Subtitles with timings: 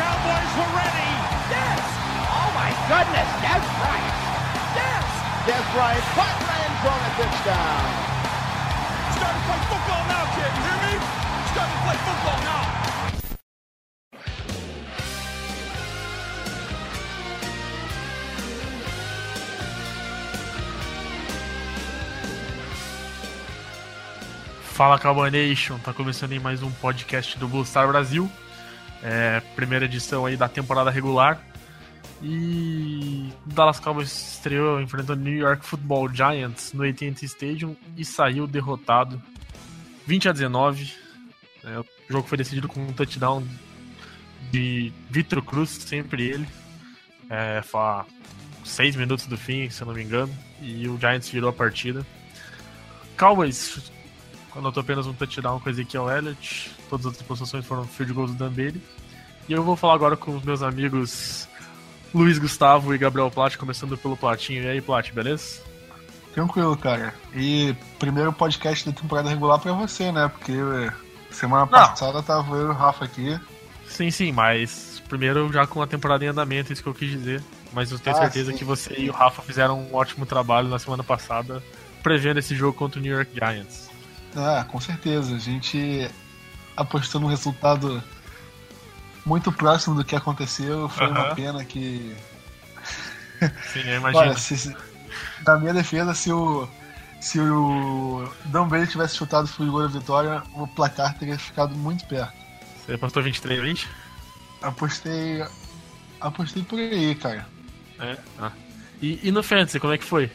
[0.00, 1.12] Cowboys were ready.
[1.52, 1.84] Yes!
[2.24, 4.16] Oh my goodness, Des Bryant!
[4.72, 5.04] Yes!
[5.44, 7.84] Des Bryant, the end zone, a touchdown!
[9.12, 10.48] Starting to play football now, kid.
[10.56, 10.94] You hear me?
[11.52, 12.64] Starting to play football now.
[24.62, 28.32] Fala Cowboy Nation, tá começando em mais um podcast do Blue Star Brasil.
[29.02, 31.42] É, primeira edição aí da temporada regular.
[32.22, 39.20] E Dallas Cowboys estreou enfrentando New York Football Giants no AT&T Stadium e saiu derrotado
[40.06, 40.92] 20 a 19.
[41.64, 43.42] É, o jogo foi decidido com um touchdown
[44.50, 46.46] de Vitor Cruz, sempre ele.
[47.30, 47.80] É, foi
[48.64, 52.04] seis minutos do fim, se eu não me engano, e o Giants virou a partida.
[53.16, 53.90] Cowboys
[54.58, 56.70] anotou apenas um touchdown com Ezekiel Elliott.
[56.88, 58.82] Todas as outras posições foram field goals do Dan Bailey.
[59.48, 61.48] E eu vou falar agora com os meus amigos
[62.14, 64.62] Luiz Gustavo e Gabriel Plat, começando pelo Platinho.
[64.64, 65.60] E aí, Plat, beleza?
[66.34, 67.12] Tranquilo, cara.
[67.34, 70.28] E primeiro podcast da temporada regular pra você, né?
[70.28, 70.52] Porque
[71.30, 73.38] semana passada tava eu e o Rafa aqui.
[73.86, 77.42] Sim, sim, mas primeiro já com a temporada em andamento, isso que eu quis dizer.
[77.72, 78.58] Mas eu tenho Ah, certeza sim.
[78.58, 81.60] que você e o Rafa fizeram um ótimo trabalho na semana passada,
[82.02, 83.89] prevendo esse jogo contra o New York Giants.
[84.36, 85.34] Ah, com certeza.
[85.34, 86.08] A gente
[86.76, 88.02] apostou num resultado
[89.24, 90.88] muito próximo do que aconteceu.
[90.88, 91.34] Foi uma Aham.
[91.34, 92.14] pena que.
[93.72, 94.22] Sim, eu imagino.
[94.22, 94.76] Olha, se,
[95.46, 96.68] na minha defesa, se o.
[97.20, 101.74] Se o Dan Bailey tivesse chutado o field goal da vitória, o placar teria ficado
[101.76, 102.32] muito perto.
[102.86, 103.88] Você apostou 23 20?
[104.62, 105.44] Apostei.
[106.18, 107.46] Apostei por aí, cara.
[107.98, 108.16] É.
[108.38, 108.52] Ah.
[109.02, 110.32] E, e no Fantasy, como é que foi?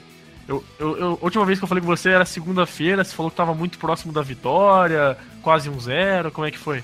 [0.47, 3.31] Eu, eu, eu- a última vez que eu falei com você era segunda-feira, você falou
[3.31, 6.83] que tava muito próximo da vitória, quase um zero, como é que foi?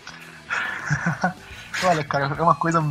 [1.84, 2.84] Olha, cara, é uma coisa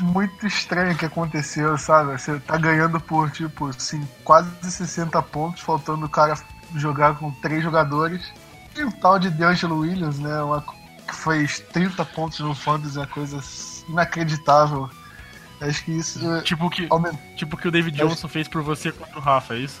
[0.00, 2.12] muito estranha que aconteceu, sabe?
[2.12, 6.34] Você tá ganhando por, tipo, assim, quase 60 pontos, faltando o cara
[6.74, 8.32] jogar com três jogadores.
[8.76, 10.42] E o tal de DeAngelo Williams, né?
[10.42, 13.40] Uma, que fez 30 pontos no Fantasy, é uma coisa
[13.88, 14.88] inacreditável.
[15.60, 17.18] Acho que isso é, Tipo o que, aumenta.
[17.36, 19.80] tipo o que o David Johnson fez por você contra o Rafa, é isso?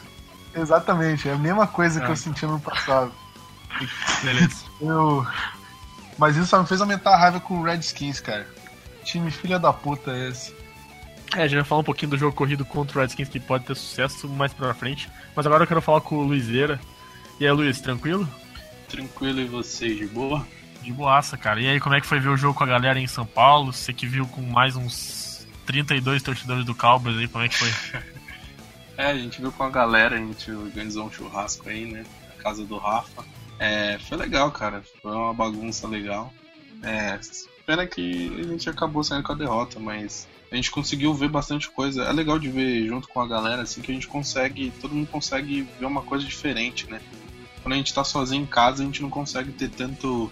[0.54, 2.10] Exatamente, é a mesma coisa que Ah.
[2.10, 3.12] eu senti no passado.
[4.22, 4.64] Beleza.
[4.80, 5.26] Eu...
[6.18, 8.46] Mas isso só me fez aumentar a raiva com o Redskins, cara.
[9.04, 10.54] Time filha da puta é esse.
[11.34, 13.64] É, a gente vai falar um pouquinho do jogo corrido contra o Redskins que pode
[13.64, 15.08] ter sucesso mais pra frente.
[15.34, 16.78] Mas agora eu quero falar com o Luizeira.
[17.38, 18.28] E aí, Luiz, tranquilo?
[18.88, 20.46] Tranquilo e vocês, de boa?
[20.82, 21.60] De boaça, cara.
[21.60, 23.72] E aí, como é que foi ver o jogo com a galera em São Paulo?
[23.72, 25.29] Você que viu com mais uns
[25.70, 28.00] 32 torcedores do Cowboys aí, como é que foi?
[28.96, 32.04] É, a gente viu com a galera, a gente organizou um churrasco aí, né?
[32.28, 33.24] Na casa do Rafa.
[33.58, 34.82] É, foi legal, cara.
[35.00, 36.30] Foi uma bagunça legal.
[36.82, 37.18] É,
[37.64, 41.70] pena que a gente acabou saindo com a derrota, mas a gente conseguiu ver bastante
[41.70, 42.02] coisa.
[42.02, 44.70] É legal de ver junto com a galera, assim, que a gente consegue.
[44.80, 47.00] Todo mundo consegue ver uma coisa diferente, né?
[47.62, 50.30] Quando a gente tá sozinho em casa, a gente não consegue ter tanto.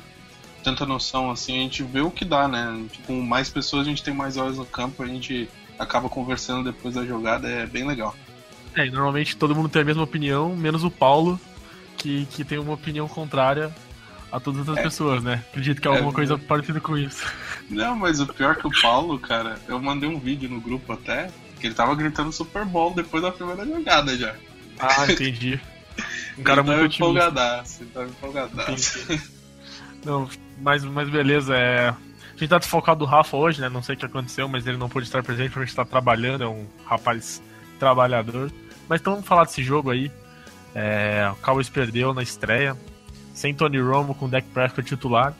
[0.69, 2.85] Tanta noção assim, a gente vê o que dá, né?
[3.07, 5.49] Com mais pessoas a gente tem mais horas no campo, a gente
[5.79, 8.15] acaba conversando depois da jogada, é bem legal.
[8.77, 11.41] É, e normalmente todo mundo tem a mesma opinião, menos o Paulo,
[11.97, 13.75] que, que tem uma opinião contrária
[14.31, 14.89] a todas as outras É.
[14.91, 15.43] pessoas, né?
[15.49, 17.25] Acredito que é alguma É, coisa parecida com isso.
[17.71, 21.31] Não, mas o pior que o Paulo, cara, eu mandei um vídeo no grupo até,
[21.59, 24.35] que ele tava gritando Super Bowl depois da primeira jogada já.
[24.79, 25.59] Ah, entendi.
[26.39, 28.99] Um cara ele muito empolgadaço, ele tava empolgadaço.
[29.01, 29.23] Entendi.
[30.05, 30.29] Não,
[30.61, 31.89] mas, mas beleza, é.
[31.89, 33.69] A gente tá desfocado do Rafa hoje, né?
[33.69, 35.85] Não sei o que aconteceu, mas ele não pôde estar presente porque a gente tá
[35.85, 37.43] trabalhando, é um rapaz
[37.81, 38.53] trabalhador.
[38.89, 40.11] Mas então vamos falar desse jogo aí.
[40.75, 42.77] É, o Cowboys perdeu na estreia,
[43.35, 45.35] sem Tony Romo, com o Dak Prescott titular.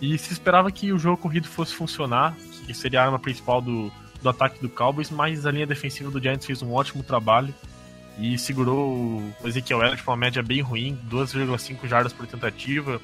[0.00, 2.34] E se esperava que o jogo corrido fosse funcionar,
[2.66, 6.20] que seria a arma principal do, do ataque do Cowboys, mas a linha defensiva do
[6.20, 7.54] Giants fez um ótimo trabalho
[8.18, 8.92] e segurou
[9.40, 13.00] o Ezekiel Elliott com uma média bem ruim, 2,5 jardas por tentativa.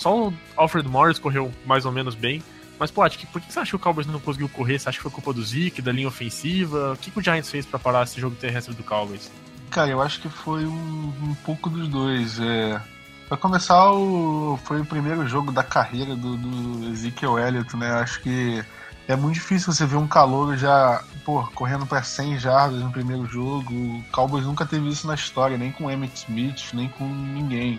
[0.00, 2.42] Só o Alfred Morris correu mais ou menos bem.
[2.78, 4.78] Mas, pô, que, por que você acha que o Cowboys não conseguiu correr?
[4.78, 6.94] Você acha que foi culpa do Zeke, da linha ofensiva?
[6.94, 9.30] O que, que o Giants fez pra parar esse jogo terrestre do Cowboys?
[9.68, 12.40] Cara, eu acho que foi um, um pouco dos dois.
[12.40, 12.80] É...
[13.28, 14.58] Pra começar, o...
[14.64, 17.90] foi o primeiro jogo da carreira do, do Ezekiel Elliott, né?
[17.90, 18.64] Acho que
[19.06, 23.26] é muito difícil você ver um calor já, pô, correndo para 100 jardas no primeiro
[23.26, 23.74] jogo.
[23.74, 27.78] O Cowboys nunca teve isso na história, nem com Emmett Smith, nem com ninguém.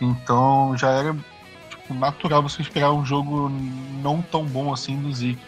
[0.00, 1.16] Então já era
[1.94, 3.50] natural você esperar um jogo
[4.02, 5.40] não tão bom assim do Zeke.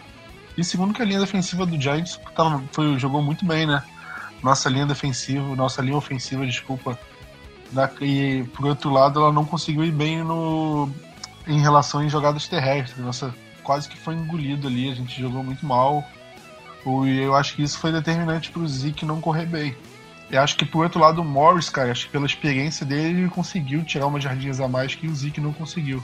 [0.57, 3.83] E segundo que a linha defensiva do Giants tava, foi, jogou muito bem, né?
[4.43, 6.99] Nossa linha defensiva, nossa linha ofensiva, desculpa.
[7.71, 10.89] Da, e por outro lado, ela não conseguiu ir bem no,
[11.47, 12.97] em relação em jogadas terrestres.
[12.97, 13.33] Nossa,
[13.63, 16.03] quase que foi engolido ali, a gente jogou muito mal.
[16.85, 19.75] E eu acho que isso foi determinante pro Zeke não correr bem.
[20.29, 23.29] Eu acho que por outro lado o Morris, cara, acho que pela experiência dele ele
[23.29, 26.01] conseguiu tirar umas jardinhas a mais que o Zeke não conseguiu.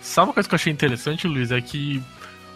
[0.00, 1.50] Sabe uma coisa que eu achei interessante, Luiz?
[1.50, 2.02] É que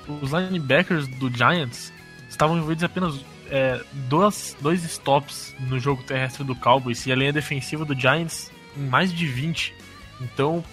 [0.09, 1.93] os linebackers do Giants
[2.29, 3.21] estavam envolvidos apenas
[3.51, 8.87] é, dois, stops no jogo terrestre do Cowboys e a linha defensiva do Giants em
[8.87, 9.75] mais de 20.
[10.21, 10.65] Então,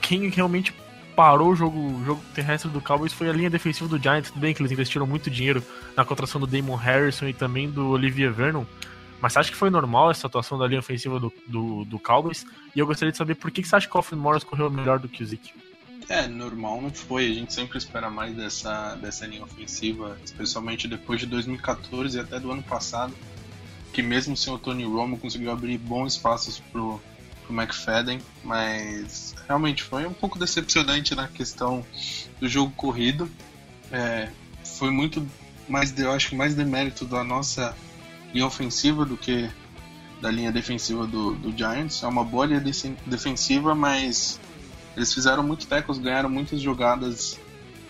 [0.00, 0.74] quem realmente
[1.14, 4.30] parou o jogo, jogo terrestre do Cowboys foi a linha defensiva do Giants.
[4.30, 5.62] Tudo bem que eles investiram muito dinheiro
[5.96, 8.64] na contratação do Damon Harrison e também do Olivia Vernon.
[9.20, 12.44] Mas você acha que foi normal essa atuação da linha ofensiva do, do, do Cowboys?
[12.74, 14.70] E eu gostaria de saber por que, que você acha que o Alfred Morris correu
[14.70, 15.52] melhor do que o Zeke?
[16.08, 17.30] É, normal não foi.
[17.30, 22.38] A gente sempre espera mais dessa, dessa linha ofensiva, especialmente depois de 2014 e até
[22.38, 23.12] do ano passado,
[23.92, 27.00] que mesmo sem o Tony Romo conseguiu abrir bons espaços pro,
[27.44, 31.84] pro McFadden, mas realmente foi um pouco decepcionante na questão
[32.38, 33.28] do jogo corrido.
[33.90, 34.28] É,
[34.64, 35.26] foi muito
[35.68, 37.76] mais, eu acho que mais demérito da nossa
[38.32, 39.50] linha ofensiva do que
[40.20, 42.02] da linha defensiva do, do Giants.
[42.02, 42.62] É uma boa linha
[43.06, 44.40] defensiva, mas
[44.96, 47.38] eles fizeram muitos tackles, ganharam muitas jogadas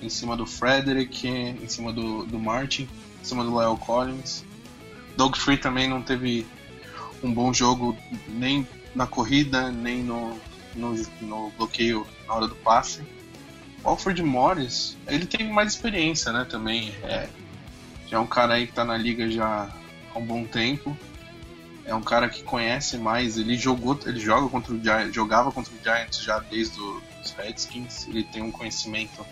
[0.02, 2.88] em cima do Frederick, em cima do, do Martin,
[3.22, 4.44] em cima do Lyle Collins.
[5.16, 6.46] Doug Free também não teve
[7.22, 7.96] um bom jogo
[8.28, 10.38] nem na corrida, nem no,
[10.74, 13.02] no, no bloqueio na hora do passe.
[13.82, 16.92] O Alfred Morris, ele tem mais experiência, né, também.
[17.02, 17.28] É,
[18.08, 19.68] já é um cara aí que tá na liga já
[20.14, 20.96] há um bom tempo
[21.86, 25.72] é um cara que conhece mais, ele jogou, ele joga contra o Giants, jogava contra
[25.72, 29.24] o Giants já desde os Redskins, ele tem um conhecimento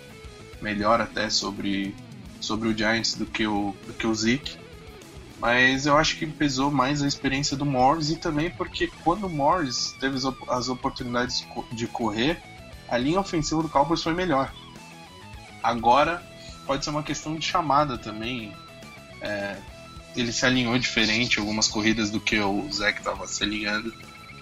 [0.63, 1.95] melhor até sobre,
[2.41, 4.57] sobre o Giants do que o, do que o Zeke.
[5.41, 9.31] Mas eu acho que pesou mais a experiência do Morris e também porque quando o
[9.31, 10.17] Morris teve
[10.49, 12.41] as oportunidades de correr,
[12.89, 14.55] a linha ofensiva do Cowboys foi melhor.
[15.61, 16.23] Agora
[16.65, 18.55] pode ser uma questão de chamada também.
[19.21, 19.57] É,
[20.17, 23.93] ele se alinhou diferente algumas corridas do que o Zack estava se alinhando.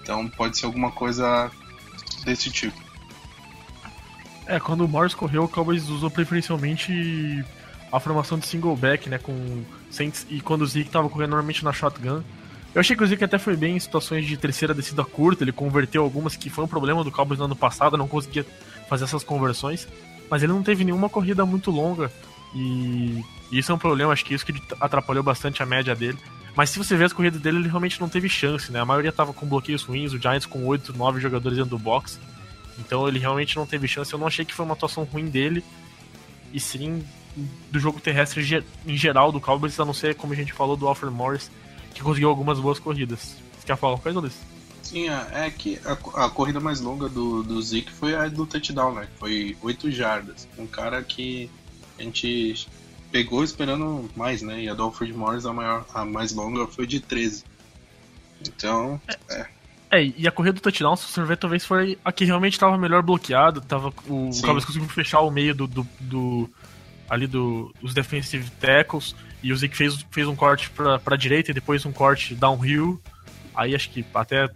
[0.01, 1.49] Então pode ser alguma coisa
[2.25, 2.81] desse tipo.
[4.45, 7.43] É, quando o Morris correu, o Cowboys usou preferencialmente
[7.91, 11.63] a formação de single back, né, com Saints, e quando o Zeke estava correndo normalmente
[11.63, 12.23] na shotgun.
[12.73, 15.51] Eu achei que o Zeke até foi bem em situações de terceira descida curta, ele
[15.51, 18.45] converteu algumas que foi um problema do Cowboys no ano passado, não conseguia
[18.89, 19.87] fazer essas conversões,
[20.29, 22.11] mas ele não teve nenhuma corrida muito longa
[22.55, 26.17] e isso é um problema, acho que isso que atrapalhou bastante a média dele.
[26.55, 28.79] Mas se você ver as corridas dele, ele realmente não teve chance, né?
[28.79, 32.19] A maioria tava com bloqueios ruins, o Giants com 8, 9 jogadores dentro do box.
[32.77, 34.13] Então ele realmente não teve chance.
[34.13, 35.63] Eu não achei que foi uma atuação ruim dele,
[36.51, 37.03] e sim
[37.71, 40.87] do jogo terrestre em geral do Cowboys, a não ser, como a gente falou, do
[40.87, 41.49] Alfred Morris,
[41.93, 43.35] que conseguiu algumas boas corridas.
[43.57, 44.33] Você quer falar uma coisa, Luiz?
[44.83, 48.45] Sim, é, é que a, a, corrida mais longa do, do Zeke foi a do
[48.45, 49.07] touchdown, né?
[49.17, 50.47] Foi 8 jardas.
[50.57, 51.49] Um cara que
[51.97, 52.67] a gente
[53.13, 54.63] pegou esperando mais, né?
[54.63, 57.43] E a do Alfred Morris, a, maior, a mais longa, foi de 13.
[58.41, 59.45] Então, é.
[59.91, 62.75] É, e a corrida do touchdown, se você ver, talvez foi a que realmente estava
[62.75, 63.61] melhor bloqueado.
[63.61, 66.49] Tava, o Cowboys conseguiu fechar o meio do, do, do
[67.07, 69.15] ali do, dos defensive tackles.
[69.43, 72.99] E o Zeke fez, fez um corte pra, pra direita e depois um corte downhill.
[73.53, 74.49] Aí acho que até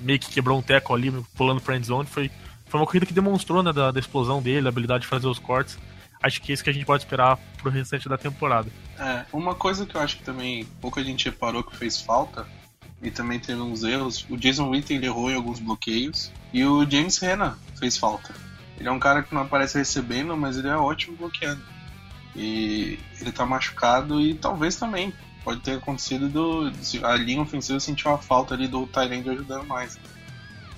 [0.00, 2.08] meio que quebrou um tackle ali, pulando pra endzone.
[2.08, 2.30] Foi,
[2.64, 5.38] foi uma corrida que demonstrou, né, da, da explosão dele, a habilidade de fazer os
[5.38, 5.78] cortes
[6.22, 8.70] acho que é isso que a gente pode esperar pro restante da temporada.
[8.98, 12.46] É, uma coisa que eu acho que também pouca gente reparou que fez falta,
[13.02, 17.18] e também teve uns erros, o Jason Witten errou em alguns bloqueios, e o James
[17.18, 18.32] Renna fez falta.
[18.78, 21.62] Ele é um cara que não aparece recebendo, mas ele é ótimo bloqueando.
[22.34, 25.12] E ele tá machucado e talvez também
[25.44, 26.72] pode ter acontecido do
[27.04, 29.98] a linha ofensiva sentiu uma falta ali do Tyrande ajudando mais.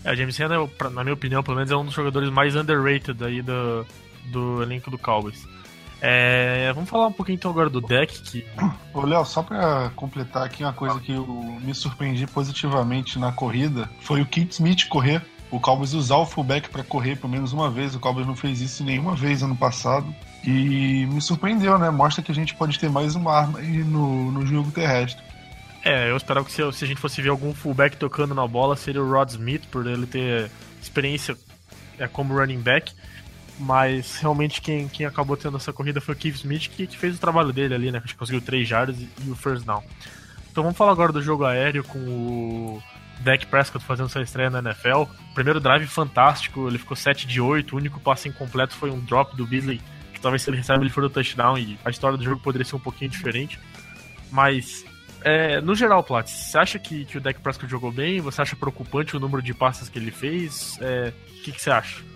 [0.03, 0.57] É, o James Renna,
[0.93, 3.87] na minha opinião, pelo menos é um dos jogadores mais underrated aí do,
[4.27, 5.47] do elenco do Cowboys.
[6.01, 8.21] É, vamos falar um pouquinho então agora do deck.
[8.23, 8.45] Que...
[8.93, 11.27] Ô, Léo, só pra completar aqui uma coisa que eu
[11.63, 15.23] me surpreendi positivamente na corrida foi o Kit Smith correr.
[15.51, 17.95] O Cowboys usar o fullback para correr pelo menos uma vez.
[17.95, 20.15] O Cowboys não fez isso nenhuma vez ano passado.
[20.45, 21.89] E me surpreendeu, né?
[21.91, 25.23] Mostra que a gente pode ter mais uma arma aí no, no jogo terrestre.
[25.83, 28.75] É, eu esperava que se, se a gente fosse ver algum fullback tocando na bola,
[28.75, 30.51] seria o Rod Smith, por ele ter
[30.83, 31.37] experiência
[31.99, 32.93] é, como running back.
[33.59, 37.17] Mas realmente quem, quem acabou tendo essa corrida foi o Keith Smith, que, que fez
[37.17, 38.01] o trabalho dele ali, né?
[38.05, 39.83] Que conseguiu 3 jardas e, e o first down.
[40.51, 42.83] Então vamos falar agora do jogo aéreo com o
[43.21, 45.05] Dak Prescott fazendo sua estreia na NFL.
[45.35, 49.37] Primeiro drive fantástico, ele ficou 7 de 8, o único passe incompleto foi um drop
[49.37, 49.81] do Beasley,
[50.13, 52.65] que talvez se ele recebe ele for o touchdown e a história do jogo poderia
[52.65, 53.59] ser um pouquinho diferente.
[54.31, 54.85] Mas,
[55.23, 58.21] é, no geral, Platts, você acha que, que o Dak Prescott jogou bem?
[58.21, 60.79] Você acha preocupante o número de passes que ele fez?
[60.81, 62.14] É, o que, que você acha?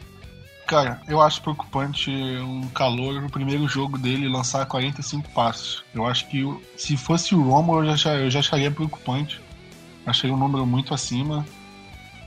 [0.68, 5.82] Cara, eu acho preocupante um calor no primeiro jogo dele lançar 45 passos.
[5.94, 6.44] Eu acho que
[6.76, 9.40] se fosse o Romo eu já, eu já acharia preocupante.
[10.04, 11.42] Achei um número muito acima.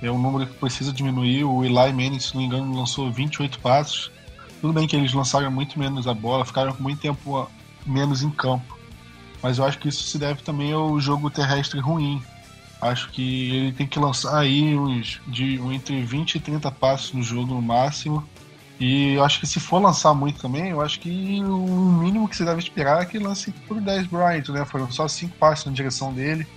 [0.02, 1.44] É um número que precisa diminuir.
[1.44, 4.12] O Eli Manning, se não me engano, lançou 28 passos.
[4.60, 7.48] Tudo bem que eles lançaram muito menos a bola, ficaram com muito tempo
[7.86, 8.76] menos em campo.
[9.44, 12.20] Mas eu acho que isso se deve também ao jogo terrestre ruim.
[12.82, 17.22] Acho que ele tem que lançar aí uns de entre 20 e 30 passos no
[17.22, 18.28] jogo no máximo.
[18.82, 22.36] E eu acho que se for lançar muito também, eu acho que o mínimo que
[22.36, 24.66] você deve esperar é que lance por 10 Bryant, né?
[24.66, 26.48] Foram só 5 passos na direção dele,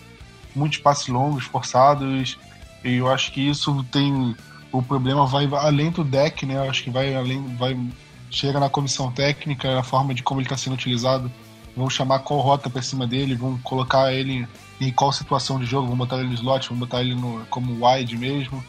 [0.56, 2.38] muitos passos longos, forçados.
[2.82, 4.34] E eu acho que isso tem.
[4.72, 6.54] O problema vai além do deck, né?
[6.54, 7.44] Eu acho que vai além.
[7.56, 7.78] Vai,
[8.30, 11.30] chega na comissão técnica, a forma de como ele está sendo utilizado.
[11.76, 14.48] Vão chamar qual rota para cima dele, vão colocar ele
[14.80, 17.86] em qual situação de jogo, vão botar ele no slot, vão botar ele no, como
[17.86, 18.64] wide mesmo.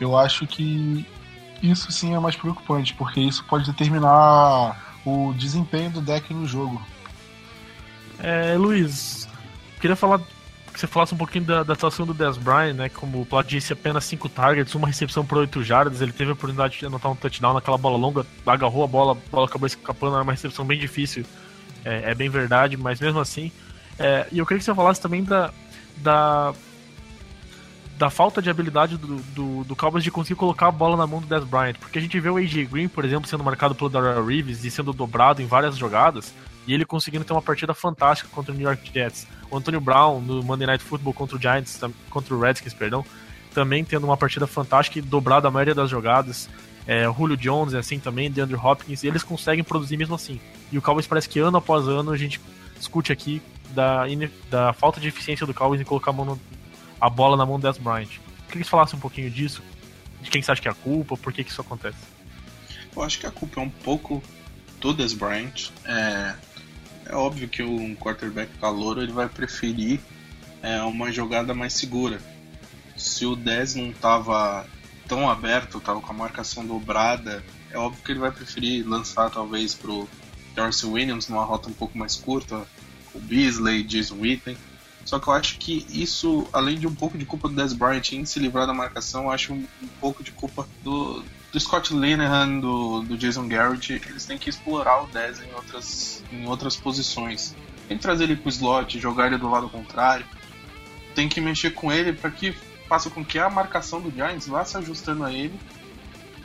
[0.00, 1.06] Eu acho que
[1.62, 6.80] isso sim é mais preocupante, porque isso pode determinar o desempenho do deck no jogo.
[8.18, 9.28] É, Luiz,
[9.80, 10.20] queria falar
[10.72, 12.88] que você falasse um pouquinho da, da atuação do Des Bryant, né?
[12.88, 16.00] Como o Plat disse, apenas 5 targets, uma recepção por 8 jardas.
[16.00, 19.30] Ele teve a oportunidade de anotar um touchdown naquela bola longa, agarrou a bola, a
[19.30, 21.24] bola acabou escapando, era uma recepção bem difícil.
[21.84, 23.50] É, é bem verdade, mas mesmo assim.
[23.98, 25.50] É, e eu queria que você falasse também da,
[25.98, 26.54] da
[28.00, 31.20] da falta de habilidade do, do, do Cowboys de conseguir colocar a bola na mão
[31.20, 31.74] do Des Bryant.
[31.78, 34.70] Porque a gente vê o AJ Green, por exemplo, sendo marcado pelo Darrell Reeves e
[34.70, 36.32] sendo dobrado em várias jogadas,
[36.66, 39.26] e ele conseguindo ter uma partida fantástica contra o New York Jets.
[39.50, 41.78] O Antonio Brown no Monday Night Football contra o Giants,
[42.08, 43.04] contra o Redskins, perdão,
[43.52, 46.48] também tendo uma partida fantástica e dobrado a maioria das jogadas.
[46.86, 50.40] É, Julio Jones é assim também, DeAndre Hopkins, eles conseguem produzir mesmo assim.
[50.72, 52.40] E o Cowboys parece que ano após ano a gente
[52.78, 53.42] discute aqui
[53.74, 54.04] da,
[54.48, 56.40] da falta de eficiência do Cowboys em colocar a mão no,
[57.00, 58.08] a bola na mão do Des Bryant.
[58.48, 59.62] Queria que você falasse um pouquinho disso,
[60.20, 61.98] de quem você acha que é a culpa, por que, que isso acontece.
[62.94, 64.22] Eu acho que a culpa é um pouco
[64.80, 65.70] do Des Bryant.
[65.84, 66.34] É,
[67.06, 70.00] é óbvio que um quarterback calouro ele vai preferir
[70.62, 72.20] é, uma jogada mais segura.
[72.96, 74.66] Se o Des não estava
[75.08, 79.74] tão aberto, estava com a marcação dobrada, é óbvio que ele vai preferir lançar talvez
[79.74, 80.08] pro
[80.54, 82.66] Darcy Williams numa rota um pouco mais curta,
[83.14, 84.56] o Beasley, Jason Witten.
[85.10, 88.12] Só que eu acho que isso, além de um pouco de culpa do Des Bryant
[88.12, 91.92] em se livrar da marcação, eu acho um, um pouco de culpa do, do Scott
[91.92, 94.00] Linehan, do, do Jason Garrett.
[94.08, 97.56] Eles têm que explorar o Des em outras, em outras posições.
[97.88, 100.24] Tem que trazer ele pro slot, jogar ele do lado contrário.
[101.12, 102.52] Tem que mexer com ele para que
[102.88, 105.58] faça com que a marcação do Giants vá se ajustando a ele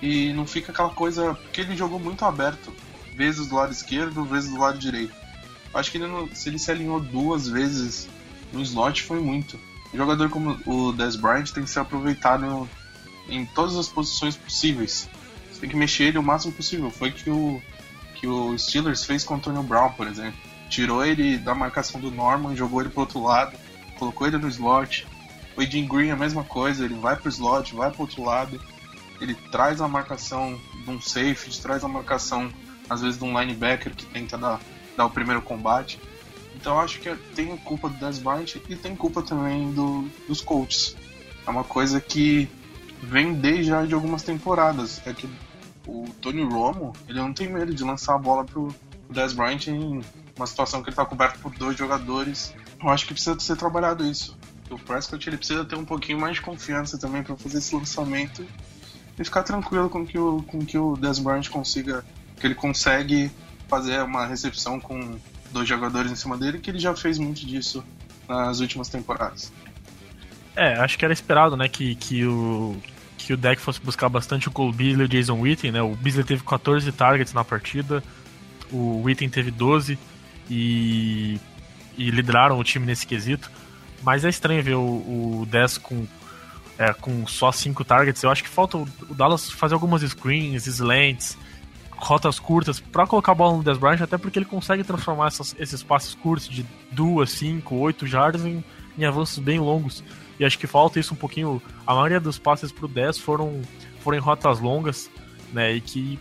[0.02, 1.36] e não fica aquela coisa.
[1.36, 2.74] Porque ele jogou muito aberto,
[3.14, 5.14] vezes do lado esquerdo, vezes do lado direito.
[5.72, 8.10] Acho que ele não, se ele se alinhou duas vezes
[8.52, 9.60] no slot foi muito.
[9.94, 12.70] Um jogador como o Des Bryant tem que ser aproveitado
[13.30, 15.10] em todas as posições possíveis.
[15.52, 16.90] Você tem que mexer ele o máximo possível.
[16.92, 17.62] Foi que o
[18.16, 20.40] que o Steelers fez com o Antonio Brown, por exemplo.
[20.70, 23.56] Tirou ele da marcação do Norman, jogou ele pro outro lado,
[24.00, 25.06] colocou ele no slot.
[25.56, 28.60] O Jim Green a mesma coisa, ele vai pro slot, vai pro outro lado.
[29.22, 32.52] Ele traz a marcação de um safety, traz a marcação
[32.90, 34.60] às vezes de um linebacker que tenta dar,
[34.98, 36.00] dar o primeiro combate.
[36.66, 40.98] Então acho que tem culpa do Des Bryant e tem culpa também do, dos coaches.
[41.46, 42.50] É uma coisa que
[43.04, 45.00] vem desde já de algumas temporadas.
[45.06, 45.30] É que
[45.86, 48.74] o Tony Romo, ele não tem medo de lançar a bola pro,
[49.08, 50.02] Des Bryant em
[50.36, 52.52] uma situação que ele está coberto por dois jogadores.
[52.82, 54.36] Eu acho que precisa ser trabalhado isso.
[54.72, 58.44] O Prescott ele precisa ter um pouquinho mais de confiança também para fazer esse lançamento
[59.20, 62.04] e ficar tranquilo com que o com que o Des Bryant consiga
[62.40, 63.30] que ele consegue
[63.68, 65.16] fazer uma recepção com
[65.56, 67.84] dois jogadores em cima dele, que ele já fez muito disso
[68.28, 69.52] nas últimas temporadas.
[70.56, 72.76] É, acho que era esperado, né, que, que o
[73.18, 75.82] que o deck fosse buscar bastante o Cole Beasley e o Jason Witten, né?
[75.82, 78.04] O Beasley teve 14 targets na partida,
[78.72, 79.98] o Witten teve 12
[80.48, 81.40] e,
[81.98, 83.50] e lideraram o time nesse quesito.
[84.04, 86.06] Mas é estranho ver o, o 10 com,
[86.78, 88.22] é, com só 5 targets.
[88.22, 91.36] Eu acho que falta o, o Dallas fazer algumas screens, slants,
[91.98, 95.56] rotas curtas para colocar a bola no Des Bryant, até porque ele consegue transformar essas,
[95.58, 98.64] esses passes curtos de 2, 5, 8 jardas em,
[98.98, 100.04] em, avanços bem longos.
[100.40, 101.62] E acho que falta isso um pouquinho.
[101.88, 103.62] A maioria dos passes pro 10 foram,
[104.02, 105.10] foram em rotas longas,
[105.54, 105.74] né?
[105.74, 106.20] E que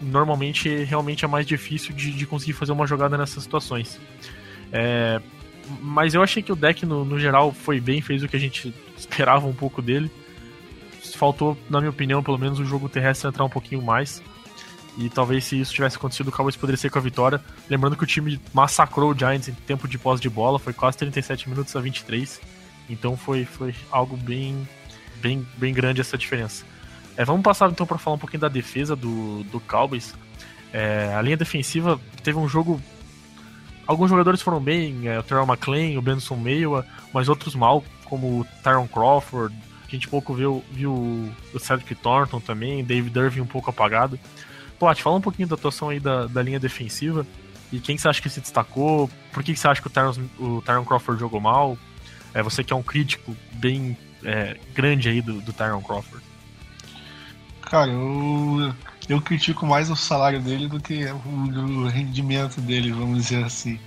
[0.00, 4.00] normalmente realmente é mais difícil de, de conseguir fazer uma jogada nessas situações.
[4.72, 5.20] É,
[5.80, 8.40] mas eu achei que o deck, no, no, geral, foi bem, fez o que a
[8.40, 10.10] gente esperava um pouco dele.
[11.14, 14.22] Faltou, na minha opinião, pelo menos o jogo terrestre entrar um pouquinho mais.
[14.96, 17.42] E talvez se isso tivesse acontecido, o Cowboys poderia ser com a vitória.
[17.68, 20.98] Lembrando que o time massacrou o Giants em tempo de pós de bola, foi quase
[20.98, 22.40] 37 minutos a 23.
[22.90, 24.68] Então foi, foi algo bem,
[25.16, 26.64] bem, bem grande essa diferença.
[27.16, 30.14] É, vamos passar então para falar um pouquinho da defesa do, do Cowboys.
[30.72, 32.80] É, a linha defensiva teve um jogo.
[33.86, 38.40] Alguns jogadores foram bem, é, o Terrell McLean, o Benson Mayowa, mas outros mal, como
[38.40, 39.54] o Tyron Crawford.
[39.86, 44.18] A gente pouco viu, viu o Cedric Thornton também, David Irving um pouco apagado.
[44.82, 47.24] Plot, fala um pouquinho da atuação aí da, da linha defensiva
[47.72, 49.08] e quem você acha que se destacou?
[49.30, 51.78] Por que você acha que o Tyron, o Tyron Crawford jogou mal?
[52.34, 56.24] É, você que é um crítico bem é, grande aí do, do Tyron Crawford.
[57.60, 58.74] Cara, eu,
[59.08, 63.78] eu critico mais o salário dele do que o, o rendimento dele, vamos dizer assim.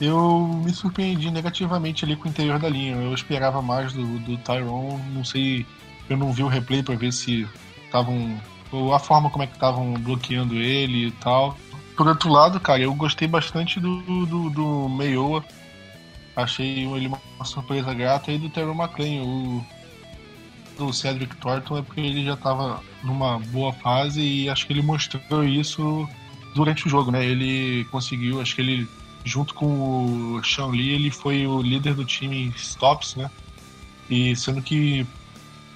[0.00, 2.96] Eu me surpreendi negativamente ali com o interior da linha.
[2.96, 4.98] Eu esperava mais do, do Tyron.
[5.12, 5.64] Não sei,
[6.08, 7.46] eu não vi o replay para ver se
[7.84, 8.36] estavam
[8.94, 11.56] a forma como é que estavam bloqueando ele e tal.
[11.96, 15.44] Por outro lado, cara, eu gostei bastante do, do, do Meioa.
[16.34, 18.32] Achei ele uma surpresa grata.
[18.32, 19.64] E do Terry McLean, o,
[20.78, 24.82] o Cedric Thornton é porque ele já estava numa boa fase e acho que ele
[24.82, 26.08] mostrou isso
[26.54, 27.24] durante o jogo, né?
[27.24, 28.88] Ele conseguiu, acho que ele,
[29.24, 33.30] junto com o Sean Lee, ele foi o líder do time em stops, né?
[34.08, 35.06] E sendo que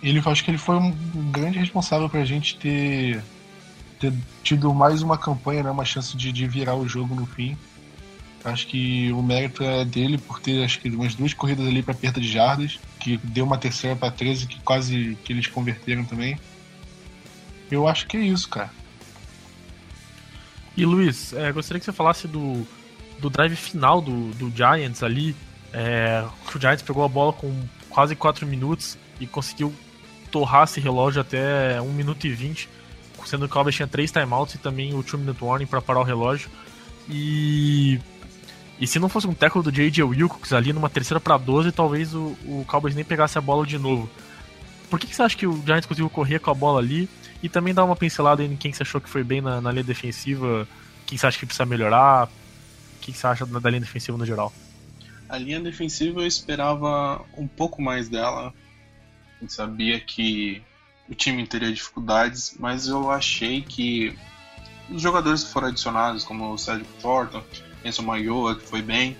[0.08, 0.92] ele acho que ele foi um
[1.30, 3.22] grande responsável para a gente ter,
[3.98, 7.56] ter tido mais uma campanha, né, uma chance de, de virar o jogo no fim.
[8.44, 11.94] Acho que o mérito é dele por ter acho que umas duas corridas ali para
[11.94, 16.38] perda de jardas, que deu uma terceira para 13 que quase que eles converteram também.
[17.70, 18.70] Eu acho que é isso, cara.
[20.76, 22.66] E Luiz, é, gostaria que você falasse do,
[23.18, 25.34] do drive final do, do Giants ali.
[25.72, 26.22] É,
[26.54, 27.50] o Giants pegou a bola com
[27.88, 29.72] quase 4 minutos e conseguiu
[30.34, 32.68] torrar esse relógio até 1 minuto e 20,
[33.24, 36.00] sendo que o Cowboys tinha 3 timeouts e também o 2 minute warning para parar
[36.00, 36.50] o relógio.
[37.08, 38.00] E
[38.80, 40.02] e se não fosse um tackle do J.J.
[40.02, 43.78] Wilcox ali numa terceira para 12, talvez o, o Cowboys nem pegasse a bola de
[43.78, 44.10] novo.
[44.90, 47.08] Por que, que você acha que o Giants conseguiu correr com a bola ali?
[47.40, 49.84] E também dar uma pincelada em quem você achou que foi bem na, na linha
[49.84, 50.66] defensiva,
[51.06, 54.26] quem você acha que precisa melhorar, o que você acha da, da linha defensiva no
[54.26, 54.52] geral?
[55.28, 58.52] A linha defensiva eu esperava um pouco mais dela,
[59.44, 60.62] gente sabia que
[61.08, 64.16] o time teria dificuldades, mas eu achei que
[64.90, 67.42] os jogadores que foram adicionados, como o Sérgio Thornton,
[67.84, 69.16] Enzo Maioa, que foi bem,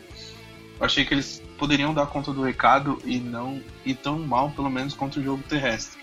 [0.79, 4.71] eu achei que eles poderiam dar conta do recado e não ir tão mal, pelo
[4.71, 6.03] menos, contra o jogo terrestre.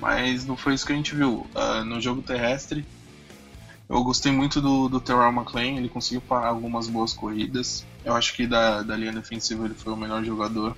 [0.00, 1.46] Mas não foi isso que a gente viu.
[1.54, 2.84] Uh, no jogo terrestre,
[3.88, 7.84] eu gostei muito do, do Terrell McLean, ele conseguiu parar algumas boas corridas.
[8.04, 10.76] Eu acho que da, da linha defensiva ele foi o melhor jogador.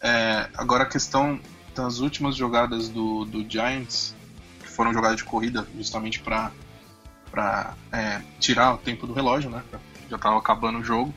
[0.00, 1.40] É, agora a questão
[1.74, 4.14] das últimas jogadas do, do Giants,
[4.60, 6.52] que foram jogadas de corrida justamente para
[7.30, 9.62] para é, tirar o tempo do relógio, né?
[10.10, 11.14] Já estava acabando o jogo.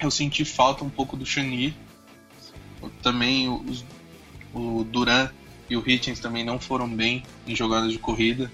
[0.00, 1.76] Eu senti falta um pouco do Chani.
[3.00, 3.84] Também os,
[4.52, 5.30] o Duran
[5.70, 8.50] e o Hitchens também não foram bem em jogadas de corrida.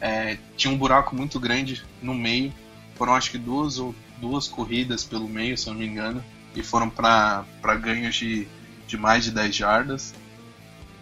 [0.00, 2.54] É, tinha um buraco muito grande no meio.
[2.94, 6.24] Foram acho que duas ou duas corridas pelo meio, se eu não me engano,
[6.54, 7.44] e foram para
[7.80, 8.46] ganhos de,
[8.86, 10.14] de mais de 10 jardas.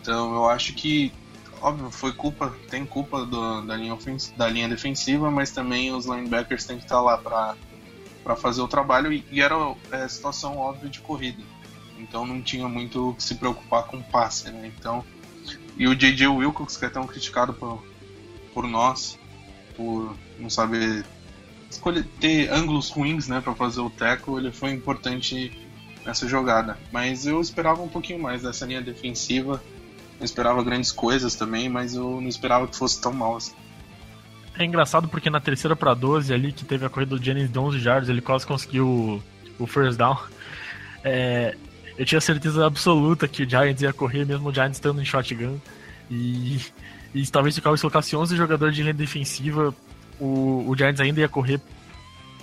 [0.06, 1.12] Então eu acho que,
[1.60, 3.98] óbvio, foi culpa, tem culpa do, da, linha
[4.36, 9.12] da linha defensiva, mas também os linebackers têm que estar lá para fazer o trabalho
[9.12, 9.56] e, e era
[9.90, 11.42] é, situação óbvia de corrida.
[11.98, 14.72] Então não tinha muito que se preocupar com passe, né?
[14.78, 15.04] Então,
[15.76, 16.28] e o J.J.
[16.28, 17.84] Wilcox, que é tão criticado por,
[18.54, 19.18] por nós,
[19.76, 21.04] por não saber
[21.68, 25.50] escolher, ter ângulos ruins né, para fazer o tackle, ele foi importante
[26.04, 26.78] nessa jogada.
[26.92, 29.60] Mas eu esperava um pouquinho mais dessa linha defensiva
[30.18, 33.54] eu esperava grandes coisas também, mas eu não esperava que fosse tão mal assim.
[34.58, 37.58] É engraçado porque na terceira para 12 ali, que teve a corrida do Jennings de
[37.58, 39.22] 11 yards, ele quase conseguiu o,
[39.62, 40.16] o first down.
[41.04, 41.54] É,
[41.98, 45.58] eu tinha certeza absoluta que o Giants ia correr, mesmo o Giants estando em shotgun.
[46.10, 46.60] E,
[47.14, 49.74] e talvez se o Cowboys colocasse 11 jogadores de linha defensiva,
[50.18, 51.60] o, o Giants ainda ia correr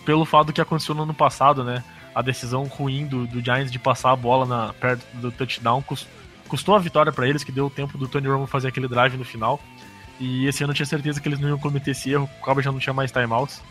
[0.06, 1.84] pelo fato que aconteceu no ano passado, né?
[2.14, 5.82] A decisão ruim do, do Giants de passar a bola na, perto do touchdown
[6.48, 9.18] custou a vitória para eles, que deu o tempo do Tony Romo fazer aquele drive
[9.18, 9.60] no final.
[10.20, 12.66] E esse ano eu tinha certeza que eles não iam cometer esse erro, o Cowboys
[12.66, 13.62] já não tinha mais timeouts.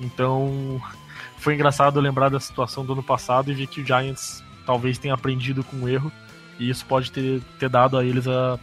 [0.00, 0.80] Então
[1.38, 5.14] foi engraçado lembrar da situação do ano passado e ver que o Giants talvez tenha
[5.14, 6.10] aprendido com o erro,
[6.58, 8.58] e isso pode ter, ter dado a eles a,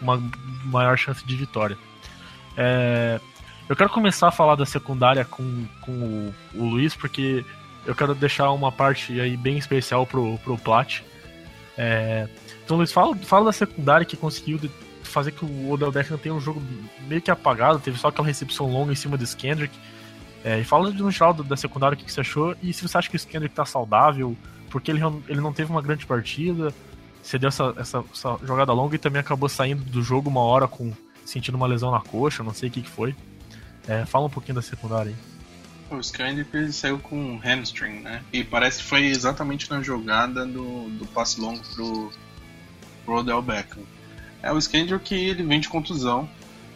[0.00, 0.22] uma
[0.64, 1.76] maior chance de vitória.
[2.56, 3.20] É,
[3.68, 7.44] Eu quero começar a falar da secundária com, com o, o Luiz, porque
[7.86, 11.00] eu quero deixar uma parte aí bem especial pro, pro Plat.
[11.76, 12.28] É,
[12.70, 14.60] então, Luiz, fala, fala da secundária que conseguiu
[15.02, 16.62] fazer que o Odell Beckham tenha um jogo
[17.08, 19.76] meio que apagado, teve só aquela recepção longa em cima do Skendrick.
[20.44, 23.10] É, e fala no geral da secundária o que, você achou e se você acha
[23.10, 24.36] que o Skendrick tá saudável,
[24.70, 26.72] porque ele, ele não teve uma grande partida,
[27.20, 30.68] você deu essa, essa, essa, jogada longa e também acabou saindo do jogo uma hora
[30.68, 30.92] com
[31.24, 33.16] sentindo uma lesão na coxa, não sei o que, que foi.
[33.88, 35.96] É, fala um pouquinho da secundária aí.
[35.96, 38.22] O Skandip saiu com hamstring, né?
[38.32, 42.12] E parece que foi exatamente na jogada do, do passe longo pro,
[43.04, 43.82] pro Odell Beckham.
[44.42, 46.28] É o Skandip que ele vem de contusão,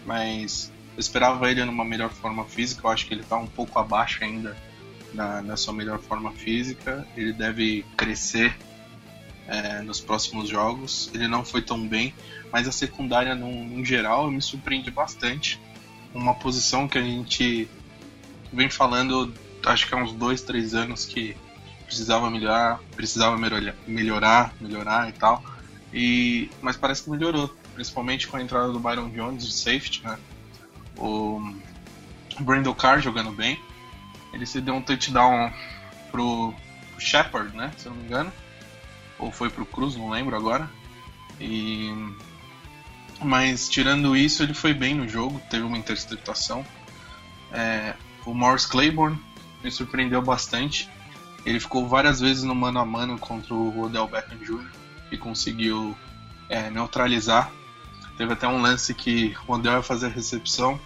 [0.05, 2.87] mas eu esperava ele numa melhor forma física.
[2.87, 4.57] Eu acho que ele tá um pouco abaixo ainda
[5.13, 7.07] na, na sua melhor forma física.
[7.17, 8.55] Ele deve crescer
[9.47, 11.11] é, nos próximos jogos.
[11.15, 12.15] Ele não foi tão bem,
[12.53, 15.61] mas a secundária, no, no geral, me surpreende bastante.
[16.13, 17.69] Uma posição que a gente
[18.53, 19.33] vem falando,
[19.67, 21.37] acho que há uns dois, três anos que
[21.87, 25.43] precisava melhorar, precisava melhorar, melhorar, melhorar e tal.
[25.95, 30.19] E, mas parece que melhorou, principalmente com a entrada do Byron Jones de safety, né?
[30.99, 31.41] O
[32.41, 33.61] Brandon Carr jogando bem.
[34.33, 35.53] Ele se deu um touchdown
[36.11, 36.53] pro,
[36.91, 37.71] pro Shepard, né?
[37.79, 38.33] Se eu não me engano.
[39.21, 40.69] Ou foi pro Cruz, não lembro agora.
[41.41, 41.93] E
[43.23, 46.67] mas tirando isso, ele foi bem no jogo, teve uma interceptação.
[47.53, 47.95] É,
[48.27, 49.19] o Morris Claiborne
[49.63, 50.91] me surpreendeu bastante.
[51.47, 54.84] Ele ficou várias vezes no mano a mano contra o Odell Beckham Jr.
[55.17, 55.97] conseguiu
[56.49, 57.51] é, neutralizar.
[58.17, 60.79] Teve até um lance que o Odell ia fazer a recepção,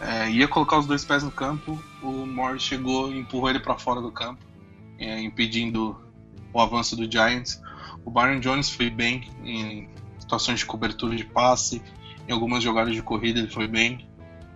[0.00, 3.76] é, ia colocar os dois pés no campo, o Morris chegou e empurrou ele para
[3.76, 4.44] fora do campo,
[4.98, 5.96] é, impedindo
[6.52, 7.60] o avanço do Giants.
[8.04, 11.82] O Byron Jones foi bem em situações de cobertura de passe,
[12.28, 14.06] em algumas jogadas de corrida ele foi bem.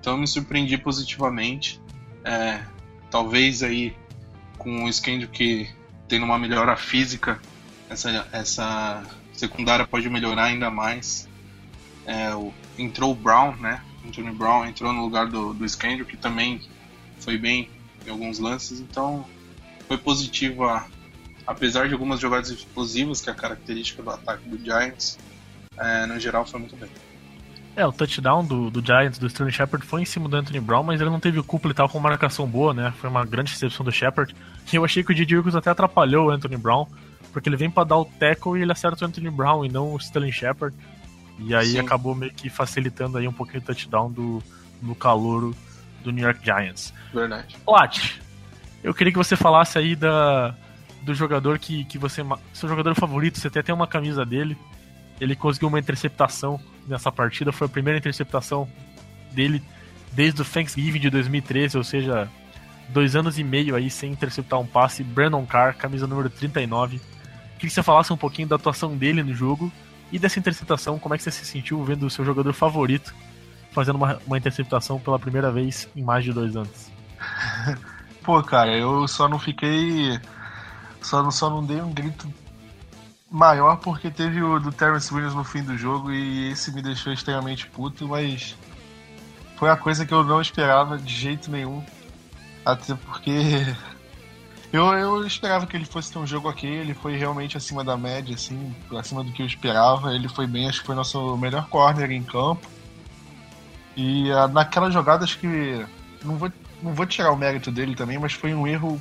[0.01, 1.81] Então eu me surpreendi positivamente.
[2.25, 2.62] É,
[3.11, 3.97] talvez aí
[4.59, 5.68] com o Skendo que
[6.09, 7.40] tendo uma melhora física,
[7.88, 11.29] essa, essa secundária pode melhorar ainda mais.
[12.07, 13.83] É, o, entrou o Brown, né?
[14.07, 16.61] Anthony Brown entrou no lugar do, do Skendo, que também
[17.20, 17.68] foi bem
[18.07, 19.24] em alguns lances, então
[19.87, 20.87] foi positivo a,
[21.46, 25.18] apesar de algumas jogadas explosivas, que é a característica do ataque do Giants,
[25.77, 26.88] é, no geral foi muito bem.
[27.77, 30.83] É, o touchdown do, do Giants, do Sterling Shepard, foi em cima do Anthony Brown,
[30.83, 32.92] mas ele não teve o cúpulo e tal com marcação boa, né?
[33.01, 34.35] Foi uma grande recepção do Shepard.
[34.72, 36.88] E eu achei que o Didi Wilkins até atrapalhou o Anthony Brown,
[37.38, 39.94] porque ele vem para dar o tackle e ele acerta o Anthony Brown e não
[39.94, 40.77] o Sterling Shepard.
[41.38, 41.79] E aí Sim.
[41.79, 44.42] acabou meio que facilitando aí um pouquinho o touchdown do,
[44.83, 45.55] do calouro
[46.03, 46.92] do New York Giants.
[47.14, 47.57] Verdade.
[47.64, 48.18] Plat,
[48.83, 50.53] eu queria que você falasse aí da,
[51.03, 52.22] do jogador que, que você.
[52.53, 54.57] Seu jogador favorito, você tem até uma camisa dele.
[55.20, 57.53] Ele conseguiu uma interceptação nessa partida.
[57.53, 58.68] Foi a primeira interceptação
[59.31, 59.62] dele
[60.12, 62.29] desde o Thanksgiving de 2013, ou seja,
[62.88, 65.05] dois anos e meio aí sem interceptar um passe.
[65.05, 67.01] Brandon Carr, camisa número 39.
[67.59, 69.71] Queria que você falasse um pouquinho da atuação dele no jogo
[70.12, 70.99] e dessa interceptação.
[70.99, 73.12] Como é que você se sentiu vendo o seu jogador favorito
[73.73, 76.90] fazendo uma, uma interceptação pela primeira vez em mais de dois anos?
[78.23, 80.21] Pô, cara, eu só não fiquei.
[81.03, 82.33] Só, só não dei um grito
[83.31, 87.12] maior porque teve o do Terrence Williams no fim do jogo e esse me deixou
[87.12, 88.57] extremamente puto, mas
[89.57, 91.85] foi a coisa que eu não esperava de jeito nenhum.
[92.64, 93.66] Até porque
[94.72, 97.96] eu, eu esperava que ele fosse ter um jogo ok, ele foi realmente acima da
[97.96, 100.14] média, assim, acima do que eu esperava.
[100.14, 102.66] Ele foi bem, acho que foi nosso melhor corner em campo.
[103.96, 105.87] E uh, naquela jogada, acho que.
[106.22, 106.52] Não vou,
[106.83, 109.00] não vou tirar o mérito dele também, mas foi um erro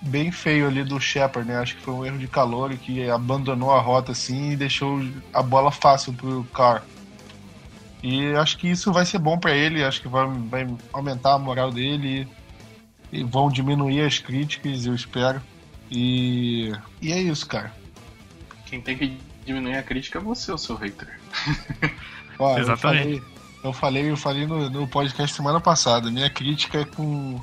[0.00, 1.58] bem feio ali do Shepard, né?
[1.58, 5.00] Acho que foi um erro de calor que abandonou a rota assim e deixou
[5.32, 6.82] a bola fácil pro Carr.
[8.02, 11.38] E acho que isso vai ser bom para ele, acho que vai, vai aumentar a
[11.38, 12.43] moral dele e,
[13.14, 15.40] e vão diminuir as críticas, eu espero.
[15.88, 17.72] E, e é isso, cara.
[18.66, 21.20] Quem tem que diminuir a crítica é você, o seu hater.
[22.40, 23.22] Ó, Exatamente.
[23.62, 26.10] Eu falei, eu falei, eu falei no, no podcast semana passada.
[26.10, 27.40] Minha crítica é com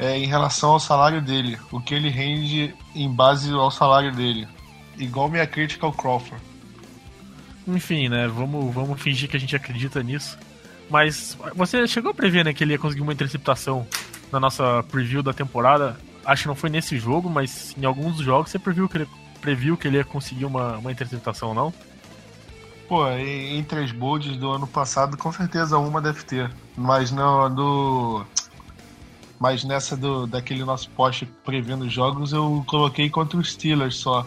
[0.00, 4.48] é, em relação ao salário dele, o que ele rende em base ao salário dele.
[4.96, 6.42] Igual minha crítica ao Crawford.
[7.68, 8.26] Enfim, né?
[8.26, 10.36] Vamos, vamos fingir que a gente acredita nisso.
[10.90, 13.86] Mas você chegou a prever né, que ele ia conseguir uma interceptação
[14.32, 15.96] na nossa preview da temporada.
[16.24, 19.08] Acho que não foi nesse jogo, mas em alguns jogos você previu que ele,
[19.40, 21.72] previu que ele ia conseguir uma, uma interceptação, não?
[22.88, 26.50] Pô, entre as bolds do ano passado, com certeza uma deve ter.
[26.76, 28.26] Mas no, do,
[29.38, 34.26] mas nessa do, daquele nosso post prevendo jogos, eu coloquei contra os Steelers só.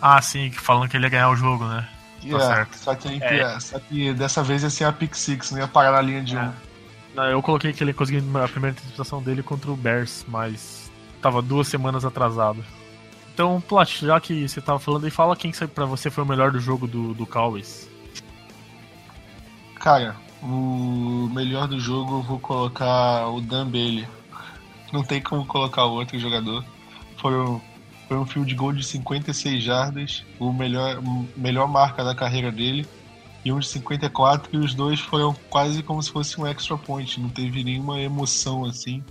[0.00, 1.86] Ah, sim, falando que ele ia ganhar o jogo, né?
[2.30, 2.76] Tá certo.
[2.76, 3.60] Só que, é.
[3.60, 6.36] só que dessa vez ia ser a pick six, não ia parar na linha de
[6.36, 6.42] é.
[6.42, 6.52] um.
[7.14, 11.68] Eu coloquei que ele conseguiu a primeira interceptação dele contra o Bears, mas tava duas
[11.68, 12.64] semanas atrasado.
[13.34, 16.26] Então, Plat, já que você tava falando aí, fala quem que pra você foi o
[16.26, 17.88] melhor do jogo do, do Cowboys.
[19.76, 24.06] Cara, o melhor do jogo eu vou colocar o Dan Bailey.
[24.92, 26.64] Não tem como colocar outro jogador.
[27.16, 27.60] Foram,
[28.08, 31.00] foi um field goal de 56 jardas, o melhor,
[31.36, 32.86] melhor marca da carreira dele,
[33.44, 37.28] e de 54, e os dois foram quase como se fosse um extra point, não
[37.28, 39.02] teve nenhuma emoção assim.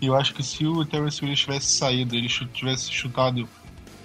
[0.00, 3.48] E eu acho que se o Terence Williams tivesse saído, ele tivesse chutado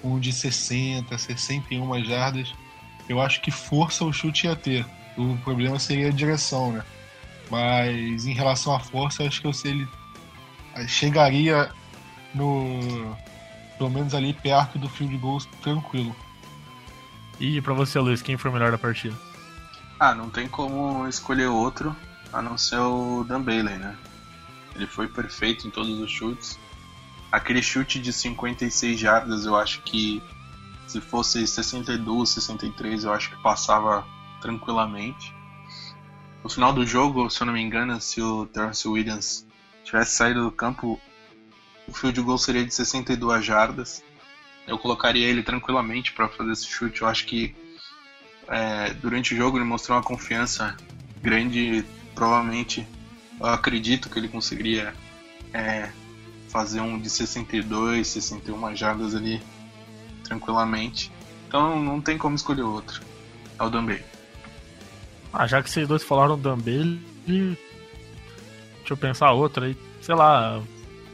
[0.02, 2.52] um de 60, 61 jardas,
[3.08, 4.84] eu acho que força o chute ia ter.
[5.16, 6.82] O problema seria a direção, né?
[7.50, 9.86] Mas em relação à força, acho que ele
[10.88, 11.70] chegaria
[12.34, 13.14] no
[13.76, 16.14] pelo menos ali perto do field goal tranquilo.
[17.38, 19.16] E para você, Luiz, quem foi o melhor da partida?
[20.02, 21.94] Ah, não tem como escolher outro
[22.32, 23.98] a não ser o Dan Bailey, né?
[24.74, 26.58] Ele foi perfeito em todos os chutes.
[27.30, 30.22] Aquele chute de 56 jardas, eu acho que
[30.86, 34.06] se fosse 62, 63, eu acho que passava
[34.40, 35.34] tranquilamente.
[36.42, 39.46] No final do jogo, se eu não me engano, se o Terence Williams
[39.84, 40.98] tivesse saído do campo,
[41.86, 44.02] o field goal seria de 62 jardas.
[44.66, 47.02] Eu colocaria ele tranquilamente para fazer esse chute.
[47.02, 47.54] Eu acho que
[48.50, 50.76] é, durante o jogo ele mostrou uma confiança
[51.22, 51.84] grande.
[52.14, 52.86] Provavelmente,
[53.38, 54.92] eu acredito que ele conseguiria
[55.54, 55.90] é,
[56.48, 59.40] fazer um de 62, 61 jardas ali
[60.24, 61.10] tranquilamente.
[61.48, 63.00] Então não tem como escolher outro.
[63.58, 64.02] É o Dambay.
[65.32, 67.56] Ah, já que vocês dois falaram Dambay, deixa
[68.90, 69.76] eu pensar outra aí.
[70.02, 70.60] Sei lá,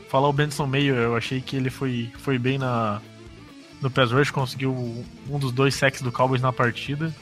[0.09, 3.01] falar o Benson Meio, eu achei que ele foi, foi bem na
[3.81, 7.14] no pass rush, conseguiu um dos dois sacks do Cowboys na partida.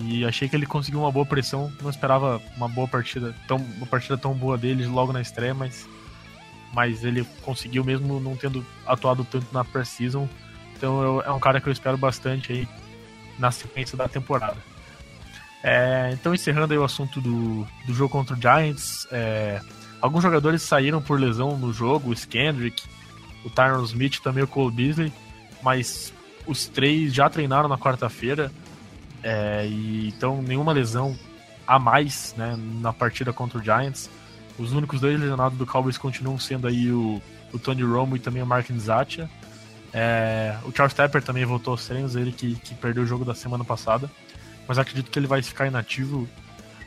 [0.00, 1.72] E achei que ele conseguiu uma boa pressão.
[1.82, 5.88] Não esperava uma boa partida, tão, uma partida tão boa dele logo na estreia, mas,
[6.72, 10.28] mas ele conseguiu mesmo não tendo atuado tanto na pré-season.
[10.76, 12.68] Então eu, é um cara que eu espero bastante aí
[13.38, 14.56] na sequência da temporada.
[15.64, 19.60] É, então encerrando aí o assunto do, do jogo contra o Giants, é,
[20.00, 22.84] alguns jogadores saíram por lesão no jogo, o Skendrick,
[23.44, 25.12] o Tyron Smith também o Cole Beasley,
[25.60, 26.12] mas
[26.46, 28.52] os três já treinaram na quarta-feira.
[29.30, 31.14] É, e então nenhuma lesão
[31.66, 34.08] a mais né, na partida contra o Giants.
[34.58, 37.20] Os únicos dois lesionados do Cowboys continuam sendo aí o,
[37.52, 39.28] o Tony Romo e também o Mark Nzatia.
[39.92, 43.34] É, o Charles Tepper também voltou aos treinos, ele que, que perdeu o jogo da
[43.34, 44.10] semana passada.
[44.66, 46.26] Mas acredito que ele vai ficar inativo,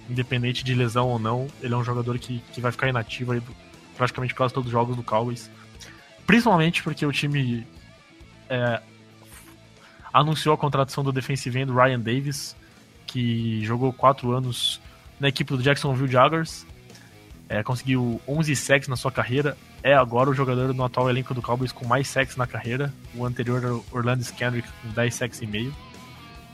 [0.09, 1.47] independente de lesão ou não.
[1.61, 3.41] Ele é um jogador que, que vai ficar inativo aí
[3.95, 5.47] praticamente quase todos os jogos do Cowboys.
[6.25, 7.67] Principalmente porque o time
[8.49, 8.81] é,
[10.13, 12.55] anunciou a contratação do defensive end Ryan Davis,
[13.05, 14.81] que jogou quatro anos
[15.19, 16.65] na equipe do Jacksonville Jaguars,
[17.47, 21.41] é, conseguiu 11 sacks na sua carreira, é agora o jogador no atual elenco do
[21.41, 25.47] Cowboys com mais sacks na carreira, o anterior era Orlando Skendrick com 10 sacks e
[25.47, 25.75] meio,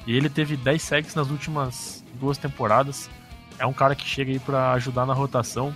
[0.05, 3.09] e ele teve 10 sacks nas últimas duas temporadas,
[3.59, 5.73] é um cara que chega aí para ajudar na rotação,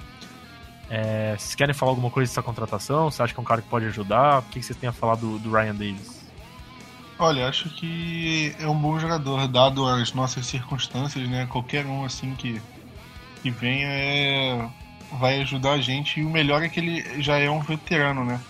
[0.93, 3.09] é, vocês querem falar alguma coisa dessa contratação?
[3.09, 4.39] Você acha que é um cara que pode ajudar?
[4.39, 6.20] O que vocês têm a falar do, do Ryan Davis?
[7.21, 11.45] Olha, acho que é um bom jogador, dado as nossas circunstâncias, né?
[11.45, 12.59] Qualquer um assim que,
[13.43, 14.67] que venha é,
[15.19, 16.19] vai ajudar a gente.
[16.19, 18.41] E o melhor é que ele já é um veterano, né?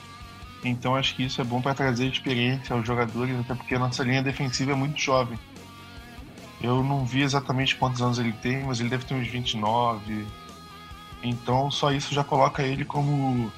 [0.64, 4.06] Então acho que isso é bom para trazer experiência aos jogadores, até porque a nossa
[4.06, 5.38] linha defensiva é muito jovem.
[6.62, 10.26] Eu não vi exatamente quantos anos ele tem, mas ele deve ter uns 29.
[11.22, 13.52] Então só isso já coloca ele como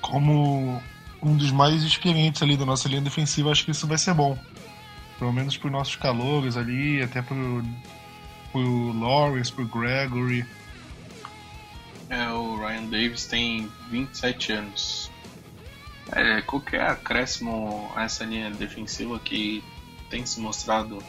[0.00, 0.80] como
[1.24, 4.38] um dos mais experientes ali da nossa linha defensiva, acho que isso vai ser bom.
[5.18, 10.44] Pelo menos para os nossos calores ali, até para o Lawrence, para o Gregory.
[12.10, 15.10] É, o Ryan Davis tem 27 anos.
[16.12, 19.64] É, qualquer acréscimo a essa linha defensiva que
[20.10, 21.02] tem se mostrado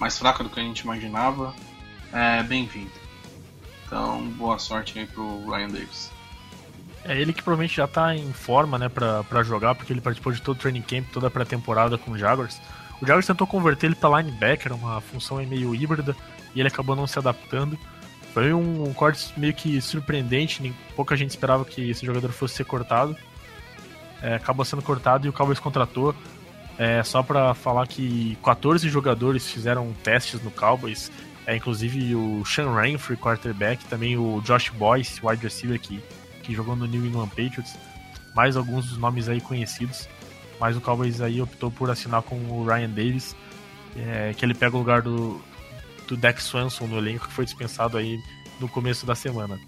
[0.00, 1.54] mais fraca do que a gente imaginava,
[2.12, 2.90] é bem-vindo.
[3.84, 6.15] Então, boa sorte aí pro Ryan Davis.
[7.08, 10.32] É ele que provavelmente já tá em forma, né, pra, pra jogar, porque ele participou
[10.32, 12.60] de todo o training camp, toda a pré-temporada com o Jaguars.
[13.00, 16.16] O Jaguars tentou converter ele pra linebacker, uma função meio híbrida,
[16.54, 17.78] e ele acabou não se adaptando.
[18.34, 22.54] Foi um, um corte meio que surpreendente, nem, pouca gente esperava que esse jogador fosse
[22.54, 23.16] ser cortado.
[24.20, 26.14] É, acabou sendo cortado e o Cowboys contratou.
[26.76, 31.10] É, só para falar que 14 jogadores fizeram testes no Cowboys,
[31.46, 36.02] é, inclusive o Sean Rainfree, quarterback, também o Josh Boyce, wide receiver, que
[36.46, 37.76] que jogou no New England Patriots,
[38.34, 40.08] mais alguns dos nomes aí conhecidos,
[40.60, 43.34] mas o Cowboys aí optou por assinar com o Ryan Davis,
[43.96, 45.42] é, que ele pega o lugar do,
[46.06, 48.18] do Dex Swanson no elenco, que foi dispensado aí
[48.60, 49.58] no começo da semana.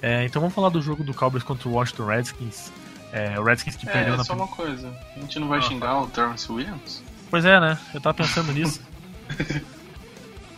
[0.00, 2.72] É, então vamos falar do jogo do Cowboys contra o Washington Redskins.
[3.12, 4.92] É, o Redskins que é, perdeu na só uma coisa.
[5.16, 7.02] A gente não vai ah, xingar o Terrence Williams?
[7.30, 7.78] Pois é, né?
[7.92, 8.80] Eu tava pensando nisso.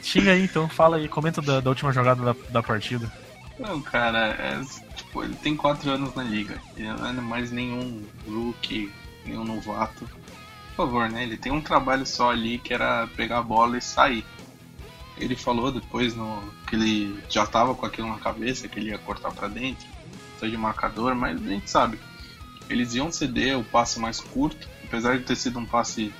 [0.03, 3.11] Xinga aí então, fala aí, comenta da, da última jogada da, da partida.
[3.59, 4.61] Não, cara, é,
[4.95, 6.61] tipo, ele tem 4 anos na liga.
[6.77, 8.93] Ele não é mais nenhum rookie,
[9.25, 10.07] nenhum novato.
[10.69, 11.23] Por favor, né?
[11.23, 14.25] Ele tem um trabalho só ali que era pegar a bola e sair.
[15.17, 18.99] Ele falou depois no, que ele já tava com aquilo na cabeça, que ele ia
[18.99, 19.87] cortar para dentro,
[20.39, 21.99] sair de marcador, mas a gente sabe.
[22.69, 26.13] Eles iam ceder o passe mais curto, apesar de ter sido um passe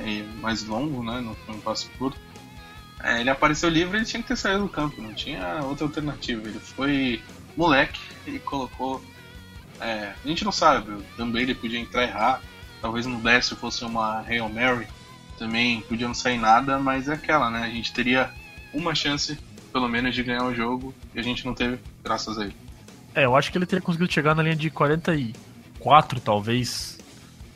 [0.00, 1.20] é, mais longo, né?
[1.20, 2.18] Não foi um passe curto.
[3.04, 6.48] É, ele apareceu livre ele tinha que ter saído do campo, não tinha outra alternativa.
[6.48, 7.20] Ele foi
[7.54, 9.04] moleque e colocou.
[9.78, 12.40] É, a gente não sabe, Dan Bailey podia entrar errar,
[12.80, 14.86] talvez no décimo fosse uma Hail Mary,
[15.38, 17.64] também podia não sair nada, mas é aquela, né?
[17.64, 18.30] A gente teria
[18.72, 19.38] uma chance,
[19.70, 22.56] pelo menos, de ganhar o jogo e a gente não teve, graças a ele.
[23.14, 26.98] É, eu acho que ele teria conseguido chegar na linha de 44, talvez,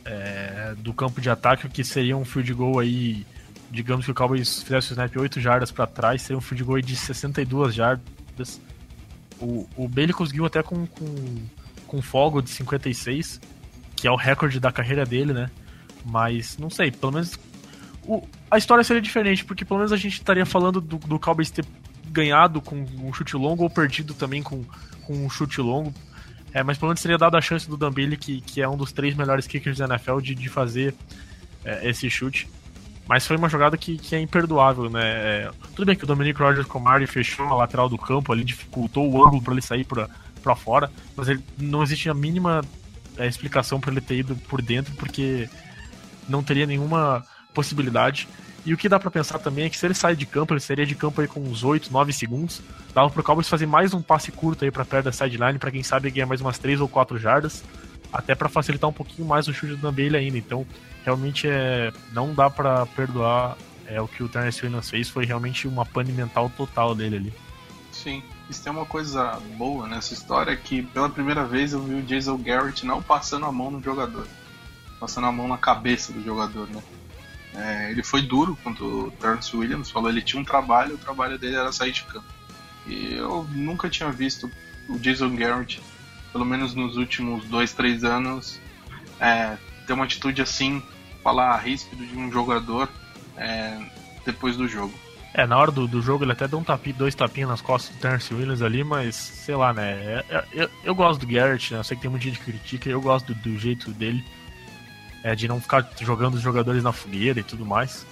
[0.04, 3.24] é, do campo de ataque, que seria um field goal aí.
[3.70, 6.80] Digamos que o Cowboys fizesse o snap 8 jardas para trás, seria um field goal
[6.80, 8.60] de 62 jardas.
[9.40, 11.36] O, o Bailey conseguiu até com, com,
[11.86, 13.40] com folga de 56,
[13.94, 15.50] que é o recorde da carreira dele, né?
[16.04, 17.38] Mas não sei, pelo menos
[18.08, 21.50] o, a história seria diferente, porque pelo menos a gente estaria falando do, do Cowboys
[21.50, 21.64] ter
[22.06, 24.64] ganhado com um chute longo ou perdido também com,
[25.04, 25.92] com um chute longo.
[26.54, 28.78] É, mas pelo menos seria dado a chance do Dan Bailey, que, que é um
[28.78, 30.94] dos três melhores kickers da NFL, de, de fazer
[31.62, 32.48] é, esse chute.
[33.08, 35.02] Mas foi uma jogada que, que é imperdoável, né?
[35.02, 39.10] É, tudo bem que o Dominic Rogers Comari fechou a lateral do campo ali, dificultou
[39.10, 42.62] o ângulo para ele sair para fora, mas ele, não existe a mínima
[43.16, 45.48] é, explicação para ele ter ido por dentro, porque
[46.28, 48.28] não teria nenhuma possibilidade.
[48.66, 50.60] E o que dá para pensar também é que se ele sair de campo, ele
[50.60, 52.60] seria de campo aí com uns 8, 9 segundos.
[52.92, 55.82] Dava pro Cowboys fazer mais um passe curto aí para perto da sideline, para quem
[55.82, 57.64] sabe ganhar mais umas 3 ou 4 jardas,
[58.12, 60.38] até para facilitar um pouquinho mais o chute do Bailey ainda.
[60.38, 60.66] Então,
[61.04, 63.56] realmente é não dá para perdoar
[63.88, 67.32] é o que o Terence Williams fez, foi realmente uma pane mental total dele ali.
[67.90, 72.02] Sim, isso tem uma coisa boa nessa história que pela primeira vez eu vi o
[72.02, 74.26] Jason Garrett não passando a mão no jogador,
[75.00, 76.82] passando a mão na cabeça do jogador, né?
[77.54, 81.38] É, ele foi duro contra o Terence Williams, falou ele tinha um trabalho, o trabalho
[81.38, 82.26] dele era sair de campo.
[82.86, 84.50] E eu nunca tinha visto
[84.88, 85.82] o Jason Garrett,
[86.38, 88.60] pelo menos nos últimos dois, três anos,
[89.18, 89.56] é,
[89.88, 90.80] ter uma atitude assim,
[91.20, 92.88] falar ríspido de um jogador
[93.36, 93.76] é,
[94.24, 94.94] depois do jogo.
[95.34, 97.94] É, na hora do, do jogo ele até deu um tapi, dois tapinhos nas costas
[97.96, 99.90] do Terence Williams ali, mas sei lá, né?
[99.90, 101.80] É, é, eu, eu gosto do Garrett, né?
[101.80, 104.24] Eu sei que tem muita gente que critica, eu gosto do, do jeito dele
[105.24, 108.06] é, de não ficar jogando os jogadores na fogueira e tudo mais.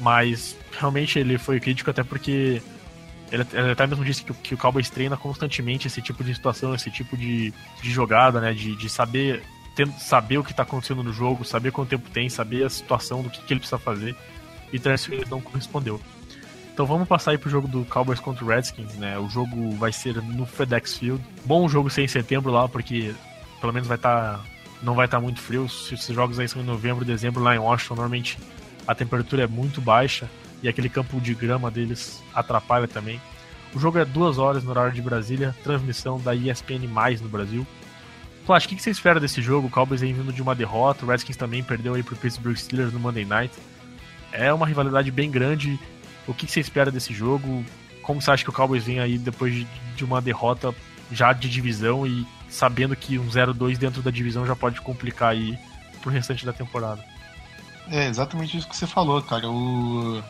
[0.00, 2.62] Mas realmente ele foi crítico até porque
[3.30, 6.74] ele, ele até mesmo disse que, que, o Cowboys treina constantemente esse tipo de situação,
[6.74, 8.52] esse tipo de, de jogada, né?
[8.52, 9.42] De, de saber,
[9.74, 13.22] ter, saber o que está acontecendo no jogo, saber quanto tempo tem, saber a situação
[13.22, 14.16] do que, que ele precisa fazer.
[14.72, 16.00] E Terence Williams não correspondeu.
[16.72, 19.18] Então vamos passar aí pro jogo do Cowboys contra o Redskins, né?
[19.18, 21.22] O jogo vai ser no FedEx Field.
[21.44, 23.14] Bom jogo ser em setembro lá, porque
[23.60, 24.44] pelo menos vai estar tá
[24.82, 25.68] não vai estar muito frio.
[25.68, 28.38] Se esses jogos aí são em novembro, dezembro lá em Washington, normalmente
[28.86, 30.30] a temperatura é muito baixa
[30.62, 33.20] e aquele campo de grama deles atrapalha também.
[33.74, 36.86] O jogo é duas horas no horário de Brasília, transmissão da ESPN
[37.20, 37.66] no Brasil.
[38.46, 39.66] Flash, o que você espera desse jogo?
[39.66, 42.92] O Cowboys aí vindo de uma derrota, o Redskins também perdeu aí pro Pittsburgh Steelers
[42.92, 43.54] no Monday Night.
[44.32, 45.78] É uma rivalidade bem grande.
[46.26, 47.64] O que você espera desse jogo?
[48.02, 50.74] Como você acha que o Cowboys vem aí depois de uma derrota
[51.12, 55.58] já de divisão e sabendo que um 0-2 dentro da divisão já pode complicar aí
[56.00, 57.04] pro restante da temporada.
[57.90, 59.48] É exatamente isso que você falou, cara.
[59.48, 60.22] O,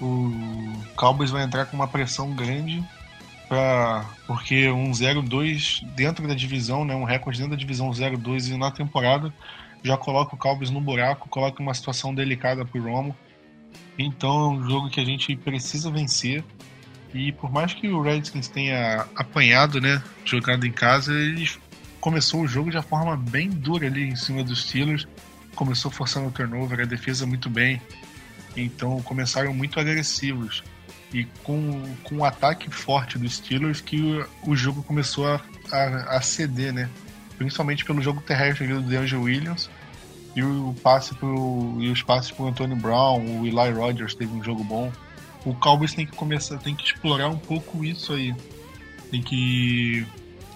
[0.00, 2.84] o Cowboys vai entrar com uma pressão grande
[3.48, 8.56] pra, porque um 0-2 dentro da divisão, né, um recorde dentro da divisão 0-2 e
[8.56, 9.32] na temporada
[9.82, 13.16] já coloca o Cowboys no buraco, coloca uma situação delicada pro Romo.
[13.98, 16.44] Então é um jogo que a gente precisa vencer.
[17.14, 21.48] E por mais que o Redskins tenha apanhado, né, jogando em casa, ele
[22.00, 25.06] começou o jogo de uma forma bem dura ali em cima dos Steelers.
[25.54, 27.80] Começou forçando o turnover, a defesa muito bem.
[28.56, 30.62] Então começaram muito agressivos.
[31.12, 35.40] E com, com um ataque forte dos Steelers que o, o jogo começou a,
[35.70, 36.90] a, a, ceder, né?
[37.38, 39.70] Principalmente pelo jogo terrestre do DeAngelo Williams
[40.34, 44.42] e o passe pro, e os passes pro Antonio Brown, o Eli Rogers teve um
[44.42, 44.92] jogo bom
[45.46, 48.34] o Cowboys tem que começar, tem que explorar um pouco isso aí.
[49.12, 50.04] Tem que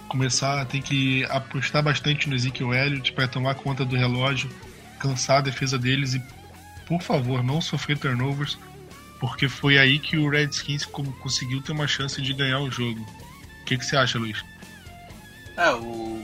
[0.09, 4.49] começar, tem que apostar bastante no Ezekiel Elliott para tomar conta do relógio,
[4.99, 6.21] cansar a defesa deles e,
[6.85, 8.57] por favor, não sofrer turnovers,
[9.19, 12.99] porque foi aí que o Redskins conseguiu ter uma chance de ganhar o jogo.
[13.61, 14.43] O que, que você acha, Luiz?
[15.55, 16.23] É, o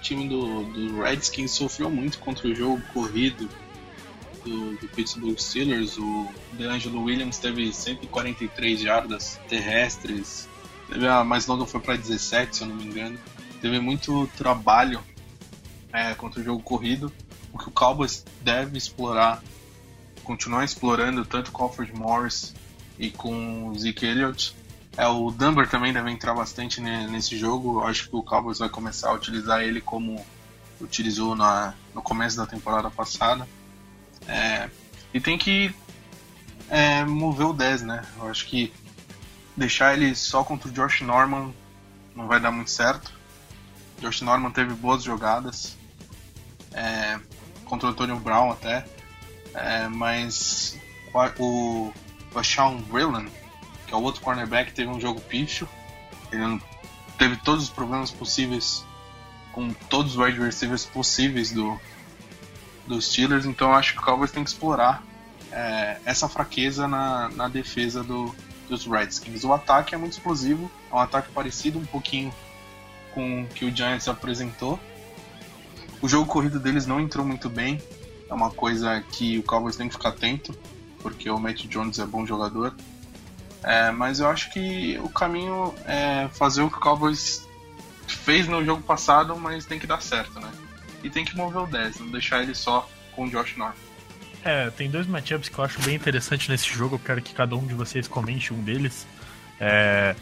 [0.00, 3.48] time do, do Redskins sofreu muito contra o jogo corrido
[4.44, 5.98] do, do Pittsburgh Steelers.
[5.98, 10.48] O DeAngelo Williams teve 143 jardas terrestres,
[10.88, 13.18] teve a mais longa foi para 17, se eu não me engano.
[13.60, 15.00] Teve muito trabalho
[15.92, 17.12] é, contra o jogo corrido,
[17.52, 19.42] o que o Cowboys deve explorar,
[20.24, 22.54] continuar explorando tanto com o Alfred Morris
[22.98, 24.54] e com o Zeke Elliott.
[24.96, 27.80] É, o Dunbar também deve entrar bastante nesse jogo.
[27.80, 30.24] Eu acho que o Cowboys vai começar a utilizar ele como
[30.80, 33.46] utilizou na, no começo da temporada passada.
[34.26, 34.68] É,
[35.12, 35.74] e tem que
[36.68, 38.04] é, mover o 10, né?
[38.18, 38.72] Eu acho que
[39.56, 41.54] deixar ele só contra o Josh Norman
[42.14, 43.12] não vai dar muito certo.
[44.00, 45.76] Josh Norman teve boas jogadas
[46.72, 47.18] é,
[47.70, 48.84] contra o Antonio Brown até,
[49.54, 50.76] é, mas
[51.38, 51.92] o,
[52.34, 53.26] o Sean Brillan,
[53.86, 55.68] que é o outro cornerback, teve um jogo pífio.
[56.32, 56.60] Ele
[57.16, 58.84] teve todos os problemas possíveis
[59.52, 61.80] com todos os wide receivers possíveis do,
[62.86, 65.02] dos Steelers, então acho que o Cowboys tem que explorar
[65.50, 68.34] é, essa fraqueza na, na defesa do,
[68.68, 69.44] dos Redskins.
[69.44, 72.32] O ataque é muito explosivo, é um ataque parecido um pouquinho
[73.12, 74.78] com o que o Giants apresentou.
[76.02, 77.80] O jogo corrido deles não entrou muito bem,
[78.28, 80.56] é uma coisa que o Cowboys tem que ficar atento,
[81.00, 82.74] porque o Matt Jones é bom jogador.
[83.62, 87.46] É, mas eu acho que o caminho é fazer o que o Cowboys
[88.06, 90.50] fez no jogo passado, mas tem que dar certo, né?
[91.02, 93.74] e tem que mover o 10, não deixar ele só com o Josh Norman.
[94.42, 97.54] É, tem dois matchups que eu acho bem interessante nesse jogo, eu quero que cada
[97.56, 99.06] um de vocês comente um deles.
[99.58, 100.14] É,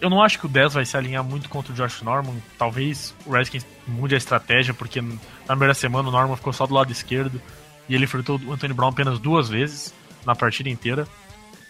[0.00, 2.34] eu não acho que o 10 vai se alinhar muito contra o Josh Norman.
[2.56, 6.74] Talvez o Redskins mude a estratégia, porque na primeira semana o Norman ficou só do
[6.74, 7.40] lado esquerdo
[7.88, 9.94] e ele enfrentou o Anthony Brown apenas duas vezes
[10.24, 11.06] na partida inteira.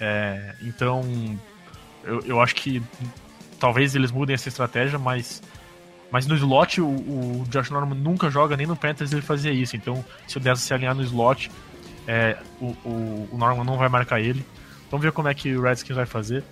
[0.00, 1.02] É, então,
[2.04, 2.82] eu, eu acho que
[3.58, 5.42] talvez eles mudem essa estratégia, mas
[6.10, 9.76] mas no slot, o, o, Josh Norman nunca joga, nem no Panthers ele fazia isso.
[9.76, 11.50] Então, se o Dessa se alinhar no slot,
[12.06, 14.44] é, o, o, o, Norman não vai marcar ele.
[14.90, 16.42] Vamos ver como é que o Redskins vai fazer.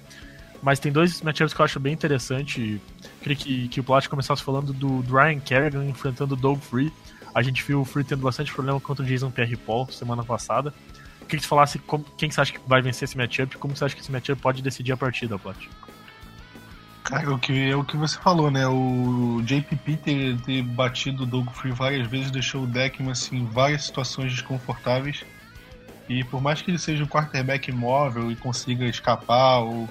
[0.63, 2.81] Mas tem dois matchups que eu acho bem interessante.
[3.21, 6.93] Queria que, que o Plat começasse falando do, do Ryan Kerrigan enfrentando o Doug Free.
[7.35, 10.73] A gente viu o Free tendo bastante problema contra o Jason Pierre Paul semana passada.
[11.21, 13.77] Queria que você falasse como, quem você acha que vai vencer esse matchup e como
[13.77, 15.57] você acha que esse matchup pode decidir a partida, Plat.
[17.05, 18.67] Cara, o que, é o que você falou, né?
[18.67, 23.47] O JPP ter, ter batido o Doug Free várias vezes deixou o Deckman assim, em
[23.47, 25.25] várias situações desconfortáveis.
[26.09, 29.89] E por mais que ele seja um quarterback móvel e consiga escapar ou,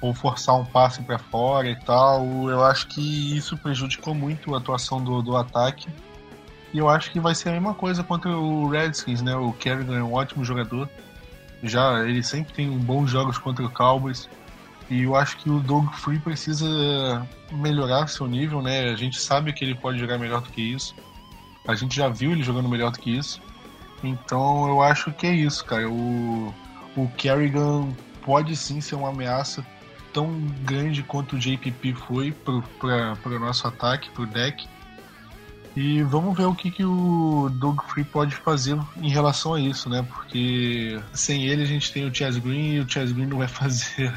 [0.00, 4.58] ou forçar um passe para fora e tal, eu acho que isso prejudicou muito a
[4.58, 5.88] atuação do, do ataque.
[6.72, 9.34] E eu acho que vai ser a mesma coisa contra o Redskins, né?
[9.34, 10.88] O Kerrigan é um ótimo jogador.
[11.62, 14.28] Já ele sempre tem bons jogos contra o Cowboys.
[14.90, 18.90] E eu acho que o Doug Free precisa melhorar seu nível, né?
[18.90, 20.94] A gente sabe que ele pode jogar melhor do que isso.
[21.66, 23.40] A gente já viu ele jogando melhor do que isso.
[24.04, 25.88] Então eu acho que é isso, cara.
[25.88, 26.54] O,
[26.94, 27.88] o Kerrigan
[28.22, 29.64] pode sim ser uma ameaça
[30.16, 34.66] tão grande quanto o JPP foi para o nosso ataque, para o deck.
[35.76, 39.90] E vamos ver o que, que o Doug Free pode fazer em relação a isso,
[39.90, 40.02] né?
[40.10, 43.46] Porque sem ele a gente tem o Chaz Green e o Chaz Green não vai
[43.48, 44.10] fazer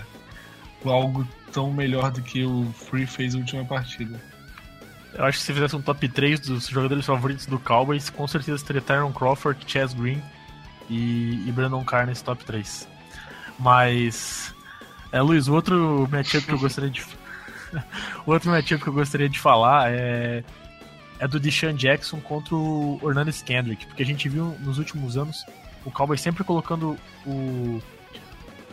[0.86, 4.22] algo tão melhor do que o Free fez na última partida.
[5.14, 8.64] Eu acho que se fizesse um top 3 dos jogadores favoritos do Cowboys, com certeza
[8.64, 10.22] teria Tyron Crawford, Chaz Green
[10.90, 12.88] e, e Brandon Carr nesse top 3.
[13.60, 14.56] Mas.
[15.12, 17.02] É, Luiz, o outro matchup que eu gostaria de.
[18.26, 20.44] o outro matchup que eu gostaria de falar é.
[21.22, 25.46] É do Deshaun Jackson contra o Hernandez Kendrick, porque a gente viu nos últimos anos
[25.86, 27.82] o Cowboys sempre colocando o,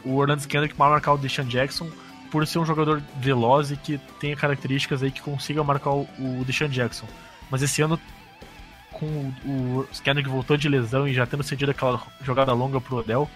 [0.04, 1.90] o Orlando Kendrick vai marcar o Deshaun Jackson
[2.30, 6.44] por ser um jogador veloz e que tenha características aí que consiga marcar o, o
[6.44, 7.06] Deshaun Jackson.
[7.50, 7.98] Mas esse ano,
[8.92, 9.06] com
[9.44, 13.30] o, o Kendrick voltou de lesão e já tendo cedido aquela jogada longa pro Odell,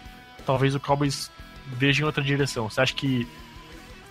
[0.45, 1.31] talvez o Cowboys
[1.67, 2.69] veja em outra direção.
[2.69, 3.27] Você acha que,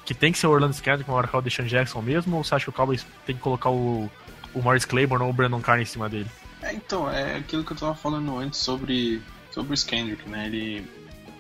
[0.06, 2.56] que tem que ser o Orlando Kendrick para marcar o Deshaun Jackson mesmo, ou você
[2.56, 4.10] acha que o Cowboys tem que colocar o,
[4.54, 6.30] o Morris Claiborne ou o Brandon Carr em cima dele?
[6.62, 9.22] É, então, é aquilo que eu tava falando antes sobre,
[9.52, 10.48] sobre o Skendrick, né?
[10.48, 10.88] Ele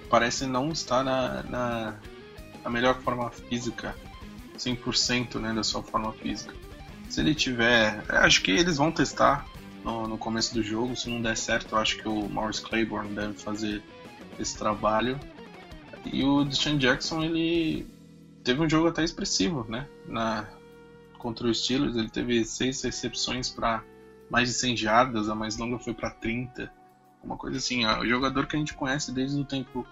[0.10, 1.96] parece não estar na, na,
[2.64, 3.96] na melhor forma física,
[4.58, 6.54] 100% né, da sua forma física.
[7.10, 8.04] Se ele tiver.
[8.08, 9.46] Acho que eles vão testar
[9.84, 10.96] no, no começo do jogo.
[10.96, 13.82] Se não der certo, eu acho que o Morris Claiborne deve fazer
[14.40, 15.20] esse trabalho.
[16.06, 17.88] E o Deshaun Jackson, ele
[18.44, 19.88] teve um jogo até expressivo, né?
[20.08, 20.48] Na,
[21.18, 23.84] contra os Steelers, ele teve seis recepções para
[24.30, 26.72] mais de 100 jardas, a mais longa foi para 30.
[27.24, 27.86] uma coisa assim.
[27.86, 29.86] É um jogador que a gente conhece desde o tempo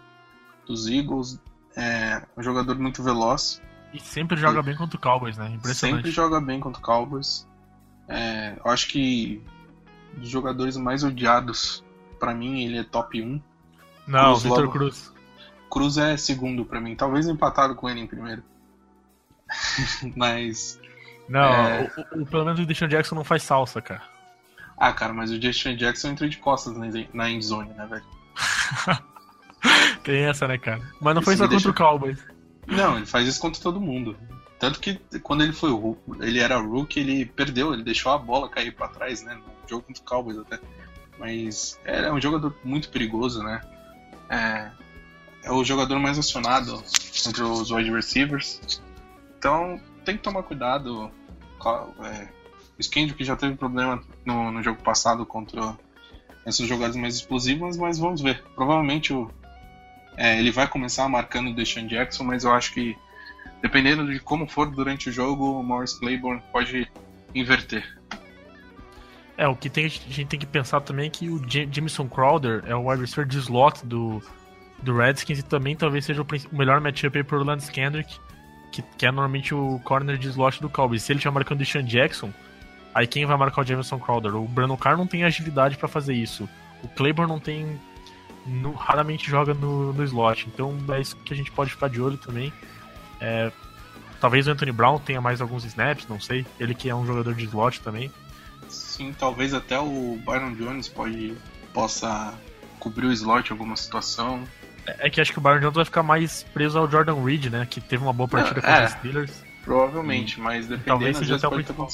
[0.65, 1.39] dos Eagles,
[1.75, 3.61] é um jogador muito veloz.
[3.93, 5.49] E sempre joga e bem contra o Cowboys, né?
[5.53, 5.97] Impressionante.
[5.97, 7.47] Sempre joga bem contra o Cowboys.
[8.07, 9.41] É, eu acho que
[10.15, 11.83] dos jogadores mais odiados,
[12.19, 13.41] para mim, ele é top 1.
[14.07, 15.13] Não, Cruz Vitor Cruz.
[15.69, 18.43] Cruz é segundo para mim, talvez empatado com ele em primeiro.
[20.15, 20.79] Mas.
[21.27, 21.91] Não, é...
[22.13, 24.03] o, o, pelo menos o Deshaun Jackson não faz salsa, cara.
[24.77, 26.73] Ah, cara, mas o Deshaun Jackson entrou de costas
[27.11, 28.05] na endzone, né, velho?
[30.03, 30.81] Tem essa, né, cara?
[31.01, 31.69] Mas não isso foi só contra deixa...
[31.69, 32.23] o Cowboys.
[32.67, 34.15] Não, ele faz isso contra todo mundo.
[34.59, 35.71] Tanto que quando ele foi
[36.21, 39.35] ele era rookie, ele perdeu, ele deixou a bola cair para trás, né?
[39.35, 40.59] No jogo contra o Cowboys até.
[41.19, 43.61] Mas é um jogador muito perigoso, né?
[44.29, 44.69] É,
[45.47, 46.83] é o jogador mais acionado
[47.25, 48.81] entre os wide receivers.
[49.39, 51.09] Então tem que tomar cuidado.
[52.03, 52.27] É,
[52.77, 55.77] o Kendrick já teve problema no, no jogo passado contra
[56.45, 58.43] essas jogadas mais explosivas, mas vamos ver.
[58.55, 59.31] Provavelmente o,
[60.17, 62.97] é, ele vai começar marcando o Deshaun Jackson, mas eu acho que
[63.61, 66.91] dependendo de como for durante o jogo, o Morris Claiborne pode
[67.33, 67.97] inverter.
[69.37, 72.63] É, o que tem, a gente tem que pensar também é que o Jameson Crowder
[72.65, 74.21] é o wide receiver de slot do,
[74.81, 78.19] do Redskins e também talvez seja o, melhor matchup aí pro Lance Kendrick,
[78.71, 81.03] que, que é normalmente o corner de slot do Cowboys.
[81.03, 82.31] Se ele estiver marcando o Deshaun Jackson,
[82.97, 84.35] Aí quem vai marcar o Jameson Crowder?
[84.35, 86.49] O Brandon Carr não tem agilidade para fazer isso.
[86.81, 87.79] O Claiborne não tem.
[88.43, 90.47] No, raramente joga no, no slot.
[90.51, 92.51] Então é isso que a gente pode ficar de olho também.
[93.21, 93.51] É,
[94.19, 96.43] talvez o Anthony Brown tenha mais alguns snaps, não sei.
[96.59, 98.11] Ele que é um jogador de slot também.
[98.67, 101.37] Sim, talvez até o Byron Jones pode,
[101.71, 102.33] possa
[102.79, 104.43] cobrir o slot em alguma situação.
[104.87, 107.67] É, que acho que o Byron Jones vai ficar mais preso ao Jordan Reed, né?
[107.69, 109.43] Que teve uma boa partida com é, os Steelers.
[109.63, 111.87] Provavelmente, mas dependendo talvez seja até o principal.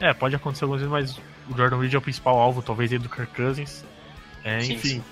[0.00, 1.20] É, pode acontecer algumas vezes, mas
[1.52, 3.84] o Jordan Reed é o principal alvo, talvez aí do Kirk Cousins.
[4.42, 5.02] É, sim, enfim, sim.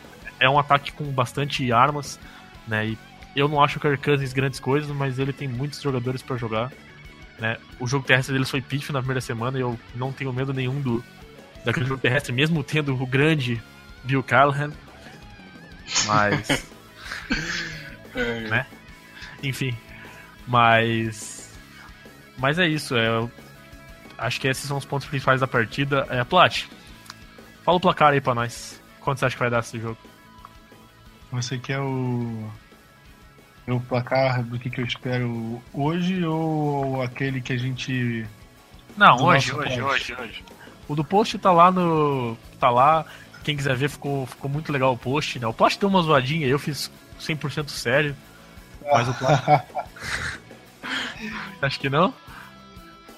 [0.41, 2.19] é um ataque com bastante armas,
[2.67, 2.87] né?
[2.87, 2.99] E
[3.35, 6.73] eu não acho o Kirk Cousins grandes coisas, mas ele tem muitos jogadores para jogar.
[7.39, 7.59] Né?
[7.79, 10.81] O jogo terrestre deles foi pífio na primeira semana e eu não tenho medo nenhum
[10.81, 11.05] do
[11.63, 13.61] daquele jogo terrestre, mesmo tendo o grande
[14.05, 14.73] Bill Callahan.
[16.07, 16.67] Mas.
[18.15, 18.41] é.
[18.49, 18.67] né?
[19.43, 19.77] Enfim.
[20.47, 21.53] Mas.
[22.39, 22.97] Mas é isso.
[22.97, 23.09] É,
[24.19, 26.07] Acho que esses são os pontos principais da partida.
[26.09, 26.65] É, Plat,
[27.63, 28.81] fala o placar aí pra nós.
[29.01, 29.99] Quanto você acha que vai dar esse jogo?
[31.33, 32.51] Você quer o.
[33.69, 38.25] O placar do que, que eu espero hoje ou aquele que a gente.
[38.97, 40.45] Não, hoje, hoje, hoje, hoje.
[40.89, 42.39] O do post tá lá no.
[42.61, 43.05] tá lá.
[43.47, 45.47] Quem quiser ver, ficou, ficou muito legal o post, né?
[45.47, 46.91] O post deu uma zoadinha, eu fiz
[47.21, 48.17] 100% sério.
[48.83, 49.65] Mas o placar.
[51.63, 52.13] Acho que não?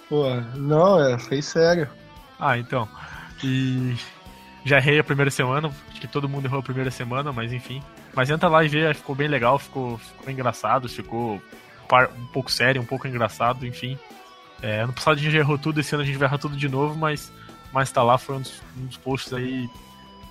[0.07, 1.89] Pô, não, é, fez sério.
[2.39, 2.87] Ah, então.
[3.43, 3.97] E
[4.67, 7.83] já errei a primeira semana, acho que todo mundo errou a primeira semana, mas enfim.
[8.15, 11.41] Mas entra lá e vê, ficou bem legal, ficou, ficou engraçado, ficou
[12.19, 13.99] um pouco sério, um pouco engraçado, enfim.
[14.61, 16.55] É, ano passado a gente já errou tudo, esse ano a gente vai errar tudo
[16.55, 17.33] de novo, mas,
[17.73, 19.67] mas tá lá, foi um dos, um dos posts aí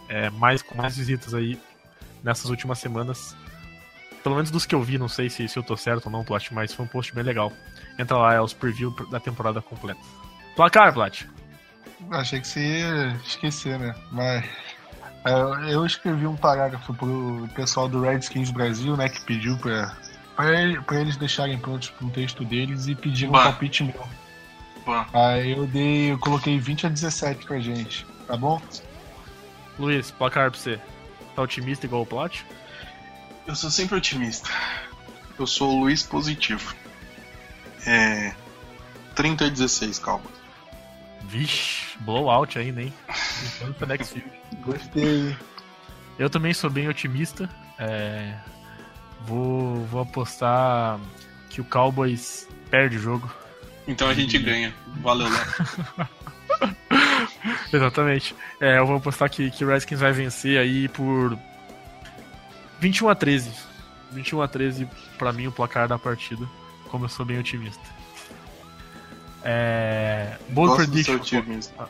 [0.09, 1.59] é, mais, com mais visitas aí
[2.23, 3.35] nessas últimas semanas.
[4.23, 6.23] Pelo menos dos que eu vi, não sei se, se eu tô certo ou não,
[6.23, 7.51] Plat, mas foi um post bem legal.
[7.97, 10.01] Entra lá, é os preview da temporada completa.
[10.55, 11.23] Placar, Plat.
[12.11, 13.95] Achei que você ia esquecer, né?
[14.11, 14.43] Mas
[15.27, 19.97] é, eu escrevi um parágrafo pro pessoal do Redskins Brasil, né, que pediu pra,
[20.35, 24.07] pra, eles deixarem prontos um texto deles e pediram um palpite meu.
[24.85, 25.05] Bah.
[25.13, 28.61] Aí eu dei, eu coloquei 20 a 17 pra gente, tá bom?
[29.79, 30.79] Luiz, placar pra você.
[31.35, 32.41] Tá otimista igual o Plat?
[33.45, 34.49] Eu sou sempre otimista.
[35.37, 36.75] Eu sou o Luiz Positivo.
[37.85, 38.33] É.
[39.15, 40.25] 30 a 16, calma.
[41.23, 42.93] Vixe, blowout ainda, hein?
[44.61, 45.35] Gostei.
[46.17, 47.49] Eu também sou bem otimista.
[47.77, 48.33] É...
[49.21, 50.99] Vou, vou apostar
[51.49, 53.31] que o Cowboys perde o jogo.
[53.87, 54.73] Então a gente ganha.
[55.01, 56.07] Valeu, Léo.
[57.73, 58.35] Exatamente.
[58.59, 61.37] É, eu vou apostar que, que o Redskins vai vencer aí por
[62.79, 63.51] 21 a 13.
[64.11, 64.87] 21 a 13
[65.17, 66.47] para mim o placar da partida,
[66.89, 67.83] como eu sou bem otimista.
[69.43, 71.15] É, bold gosto prediction.
[71.15, 71.89] otimista.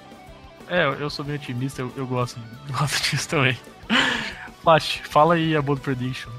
[0.68, 2.40] É, eu sou bem otimista, eu, eu gosto,
[2.72, 3.58] gosto disso também.
[4.62, 6.32] Plat, fala aí a bold prediction.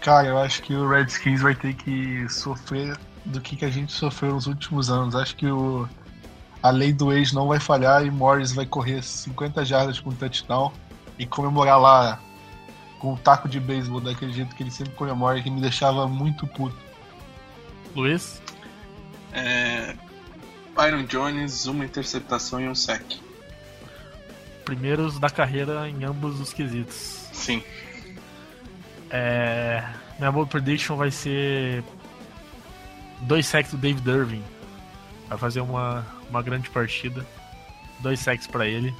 [0.00, 3.92] Cara, eu acho que o Redskins vai ter que sofrer do que, que a gente
[3.92, 5.14] sofreu nos últimos anos.
[5.14, 5.88] Acho que o,
[6.62, 10.72] a lei do ex não vai falhar e Morris vai correr 50 jardas com touchdown
[11.18, 12.20] e comemorar lá
[12.98, 16.46] com um taco de beisebol daquele jeito que ele sempre comemora, que me deixava muito
[16.46, 16.76] puto.
[17.96, 18.40] Luiz?
[19.32, 19.96] É...
[20.76, 23.02] Byron Jones, uma interceptação e um sec.
[24.64, 27.28] primeiros da carreira em ambos os quesitos.
[27.32, 27.62] Sim.
[29.10, 29.84] É,
[30.18, 31.82] minha bold prediction vai ser
[33.22, 34.44] dois sacks do David Irving.
[35.28, 37.26] Vai fazer uma, uma grande partida.
[38.00, 38.94] Dois sacks para ele.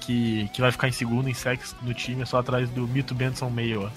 [0.00, 3.50] Que, que vai ficar em segundo em sacks no time, só atrás do Mito Benson
[3.50, 3.90] Mayo.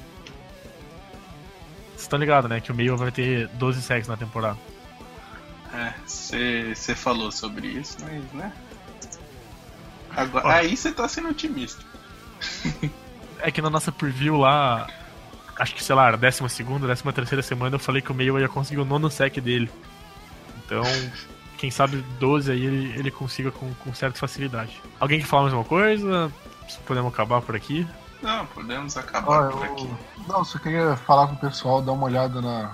[1.89, 2.59] Vocês estão ligados, né?
[2.59, 4.57] Que o Mayo vai ter 12 sacks na temporada.
[5.73, 5.93] É,
[6.73, 8.51] você falou sobre isso, mas, né?
[10.09, 11.83] Agora, aí você tá sendo otimista.
[13.39, 14.87] é que na nossa preview lá,
[15.57, 18.49] acho que sei lá, décima segunda, décima terceira semana, eu falei que o Mayo ia
[18.49, 19.69] conseguir o nono sec dele.
[20.65, 20.83] Então,
[21.59, 24.81] quem sabe 12 aí ele, ele consiga com, com certa facilidade.
[24.99, 26.31] Alguém quer falar mais uma coisa?
[26.85, 27.85] Podemos acabar por aqui?
[28.21, 29.89] Não, podemos acabar Ó, por eu- aqui.
[30.27, 32.71] Não, só queria falar com o pessoal, dar uma olhada na,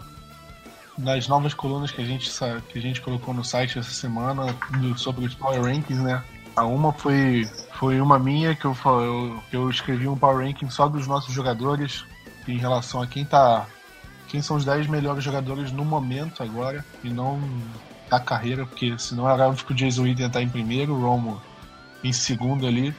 [0.98, 2.30] nas novas colunas que a gente,
[2.70, 6.24] que a gente colocou no site essa semana do- sobre os Power Rankings, né?
[6.56, 10.70] A uma foi, foi uma minha que eu, eu, que eu escrevi um Power Ranking
[10.70, 12.06] só dos nossos jogadores
[12.48, 13.66] em relação a quem tá.
[14.28, 17.40] Quem são os 10 melhores jogadores no momento agora e não
[18.10, 21.42] da carreira, porque senão era óbvio que o Jason Witten tá em primeiro, o Romo
[22.04, 22.94] em segundo ali.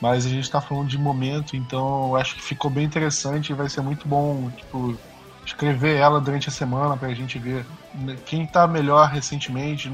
[0.00, 3.68] Mas a gente tá falando de momento, então acho que ficou bem interessante e vai
[3.68, 4.98] ser muito bom, tipo,
[5.44, 9.90] escrever ela durante a semana pra gente ver né, quem tá melhor recentemente,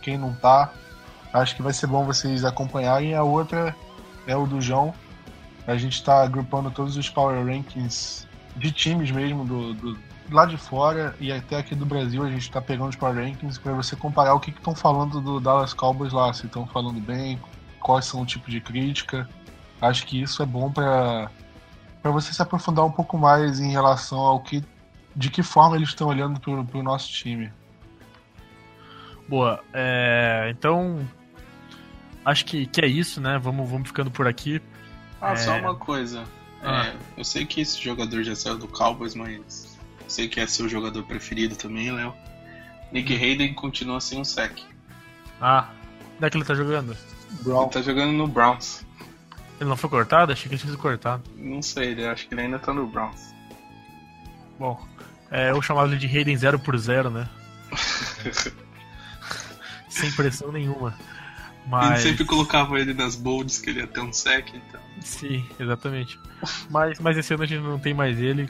[0.00, 0.72] quem não tá.
[1.34, 3.14] Acho que vai ser bom vocês acompanharem.
[3.14, 3.76] A outra
[4.26, 4.94] é o do João.
[5.66, 8.26] A gente tá agrupando todos os Power Rankings
[8.56, 9.98] de times mesmo, do, do-
[10.30, 12.22] lá de fora e até aqui do Brasil.
[12.24, 15.40] A gente tá pegando os Power Rankings pra você comparar o que estão falando do
[15.40, 17.40] Dallas Cowboys lá, se estão falando bem,
[17.80, 19.28] quais são o tipo de crítica.
[19.80, 21.30] Acho que isso é bom pra
[22.02, 24.62] para você se aprofundar um pouco mais em relação ao que
[25.14, 27.50] de que forma eles estão olhando pro, pro nosso time.
[29.28, 31.00] Boa, é, então
[32.24, 33.38] acho que, que é isso, né?
[33.38, 34.62] Vamos, vamos ficando por aqui.
[35.20, 35.36] Ah, É.
[35.36, 36.20] só uma coisa.
[36.62, 36.94] É, Ah.
[37.16, 39.65] eu sei que esse jogador já saiu do Cowboys, mas
[40.08, 42.14] sei que é seu jogador preferido também, Léo.
[42.92, 43.12] Nick.
[43.14, 44.58] Hayden continua sem um sec.
[45.40, 45.68] Ah,
[46.16, 46.96] onde é que ele tá jogando?
[47.44, 48.84] Ele tá jogando no Browns.
[49.60, 50.32] Ele não foi cortado?
[50.32, 51.22] Achei que ele tinha sido cortado.
[51.36, 53.34] Não sei, ele- acho que ele ainda tá no Browns.
[54.58, 54.80] Bom,
[55.30, 57.28] é, eu chamava ele de Hayden 0 por 0, né?
[59.88, 60.94] Sem pressão nenhuma.
[61.66, 61.88] A Mas.
[62.02, 64.80] gente sempre colocava ele nas bolds que ele ia ter um sec, então.
[65.00, 66.18] Sim, exatamente.
[66.70, 68.48] Mas, mas esse ano a gente não tem mais ele.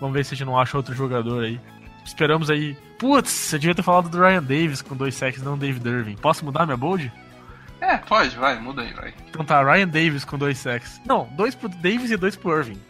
[0.00, 1.60] Vamos ver se a gente não acha outro jogador aí.
[2.04, 2.76] Esperamos aí.
[2.98, 6.16] Putz, você devia ter falado do Ryan Davis com dois sacks, não David Irving.
[6.16, 7.12] Posso mudar minha bold?
[7.80, 9.14] É, pode, vai, muda aí, vai.
[9.28, 11.00] Então tá, Ryan Davis com dois sacks.
[11.06, 12.80] Não, dois pro Davis e dois pro Irving.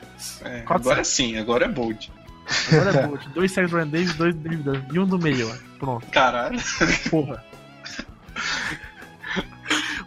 [0.42, 1.09] É, agora sacks.
[1.09, 2.11] sim, agora é bold.
[2.72, 3.28] Agora é bold.
[3.34, 4.94] Dois sacks do Ryan Davis, dois do David Irving.
[4.94, 5.54] E um do meio, ó.
[5.78, 6.06] Pronto.
[6.06, 6.59] Caralho.
[7.11, 7.44] Porra.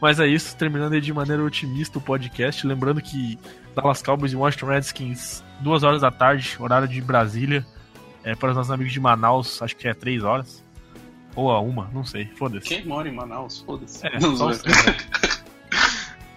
[0.02, 2.66] Mas é isso, terminando aí de maneira otimista o podcast.
[2.66, 3.38] Lembrando que
[3.76, 7.66] Dallas Cowboys e Washington Redskins, duas horas da tarde, horário de Brasília.
[8.24, 10.64] É, para os nossos amigos de Manaus, acho que é três horas.
[11.36, 12.68] Ou a uma, não sei, foda-se.
[12.68, 13.62] Quem mora em Manaus?
[13.66, 14.06] Foda-se.
[14.06, 14.72] É, Não, só zoeira.
[14.72, 15.42] os-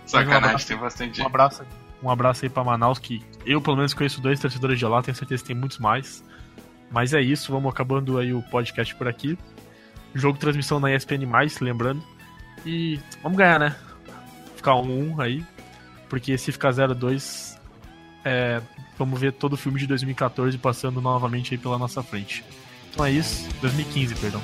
[0.05, 0.67] Um Sacanagem, abraço.
[0.69, 1.63] tem bastante Um abraço,
[2.03, 5.17] um abraço aí pra Manaus, que eu pelo menos conheço dois torcedores de lá, tenho
[5.17, 6.23] certeza que tem muitos mais.
[6.91, 9.37] Mas é isso, vamos acabando aí o podcast por aqui.
[10.15, 11.27] Jogo transmissão na ESPN+,
[11.61, 12.05] lembrando.
[12.65, 13.77] E vamos ganhar, né?
[14.57, 15.45] Ficar 1-1 aí.
[16.09, 17.59] Porque se ficar 0-2,
[18.25, 18.61] é,
[18.99, 22.45] vamos ver todo o filme de 2014 passando novamente aí pela nossa frente.
[22.91, 23.49] Então é isso.
[23.61, 24.41] 2015, perdão.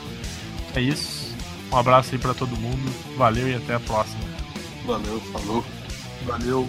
[0.75, 1.35] É isso.
[1.73, 2.91] Um abraço aí pra todo mundo.
[3.17, 4.23] Valeu e até a próxima.
[4.85, 5.65] Valeu, falou.
[6.27, 6.69] Valeu.